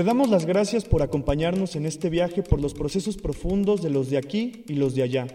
Te 0.00 0.04
damos 0.04 0.30
las 0.30 0.46
gracias 0.46 0.86
por 0.86 1.02
acompañarnos 1.02 1.76
en 1.76 1.84
este 1.84 2.08
viaje 2.08 2.42
por 2.42 2.58
los 2.58 2.72
procesos 2.72 3.18
profundos 3.18 3.82
de 3.82 3.90
los 3.90 4.08
de 4.08 4.16
aquí 4.16 4.64
y 4.66 4.76
los 4.76 4.94
de 4.94 5.02
allá 5.02 5.26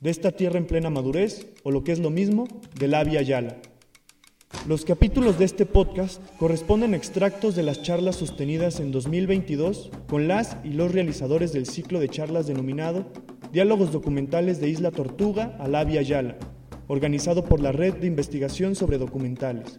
de 0.00 0.08
esta 0.08 0.32
tierra 0.32 0.56
en 0.56 0.66
plena 0.66 0.88
madurez, 0.88 1.48
o 1.62 1.70
lo 1.70 1.84
que 1.84 1.92
es 1.92 1.98
lo 1.98 2.08
mismo, 2.08 2.48
de 2.78 2.88
la 2.88 3.04
Via 3.04 3.20
Yala. 3.20 3.58
Los 4.66 4.86
capítulos 4.86 5.38
de 5.38 5.44
este 5.44 5.66
podcast 5.66 6.22
corresponden 6.38 6.94
a 6.94 6.96
extractos 6.96 7.54
de 7.54 7.64
las 7.64 7.82
charlas 7.82 8.16
sostenidas 8.16 8.80
en 8.80 8.92
2022 8.92 9.90
con 10.08 10.26
las 10.26 10.56
y 10.64 10.70
los 10.70 10.90
realizadores 10.90 11.52
del 11.52 11.66
ciclo 11.66 12.00
de 12.00 12.08
charlas 12.08 12.46
denominado 12.46 13.12
Diálogos 13.52 13.92
Documentales 13.92 14.58
de 14.58 14.70
Isla 14.70 14.90
Tortuga 14.90 15.54
a 15.60 15.68
la 15.68 15.84
Via 15.84 16.00
Yala, 16.00 16.38
organizado 16.86 17.44
por 17.44 17.60
la 17.60 17.72
Red 17.72 17.96
de 17.96 18.06
Investigación 18.06 18.74
sobre 18.74 18.96
Documentales. 18.96 19.78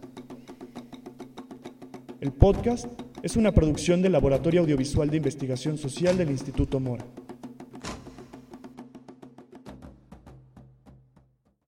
El 2.22 2.32
podcast 2.32 3.09
es 3.22 3.36
una 3.36 3.52
producción 3.52 4.02
del 4.02 4.14
Laboratorio 4.14 4.62
Audiovisual 4.62 5.10
de 5.10 5.18
Investigación 5.18 5.78
Social 5.78 6.18
del 6.18 6.32
Instituto 6.32 6.80
Mora. 6.80 7.06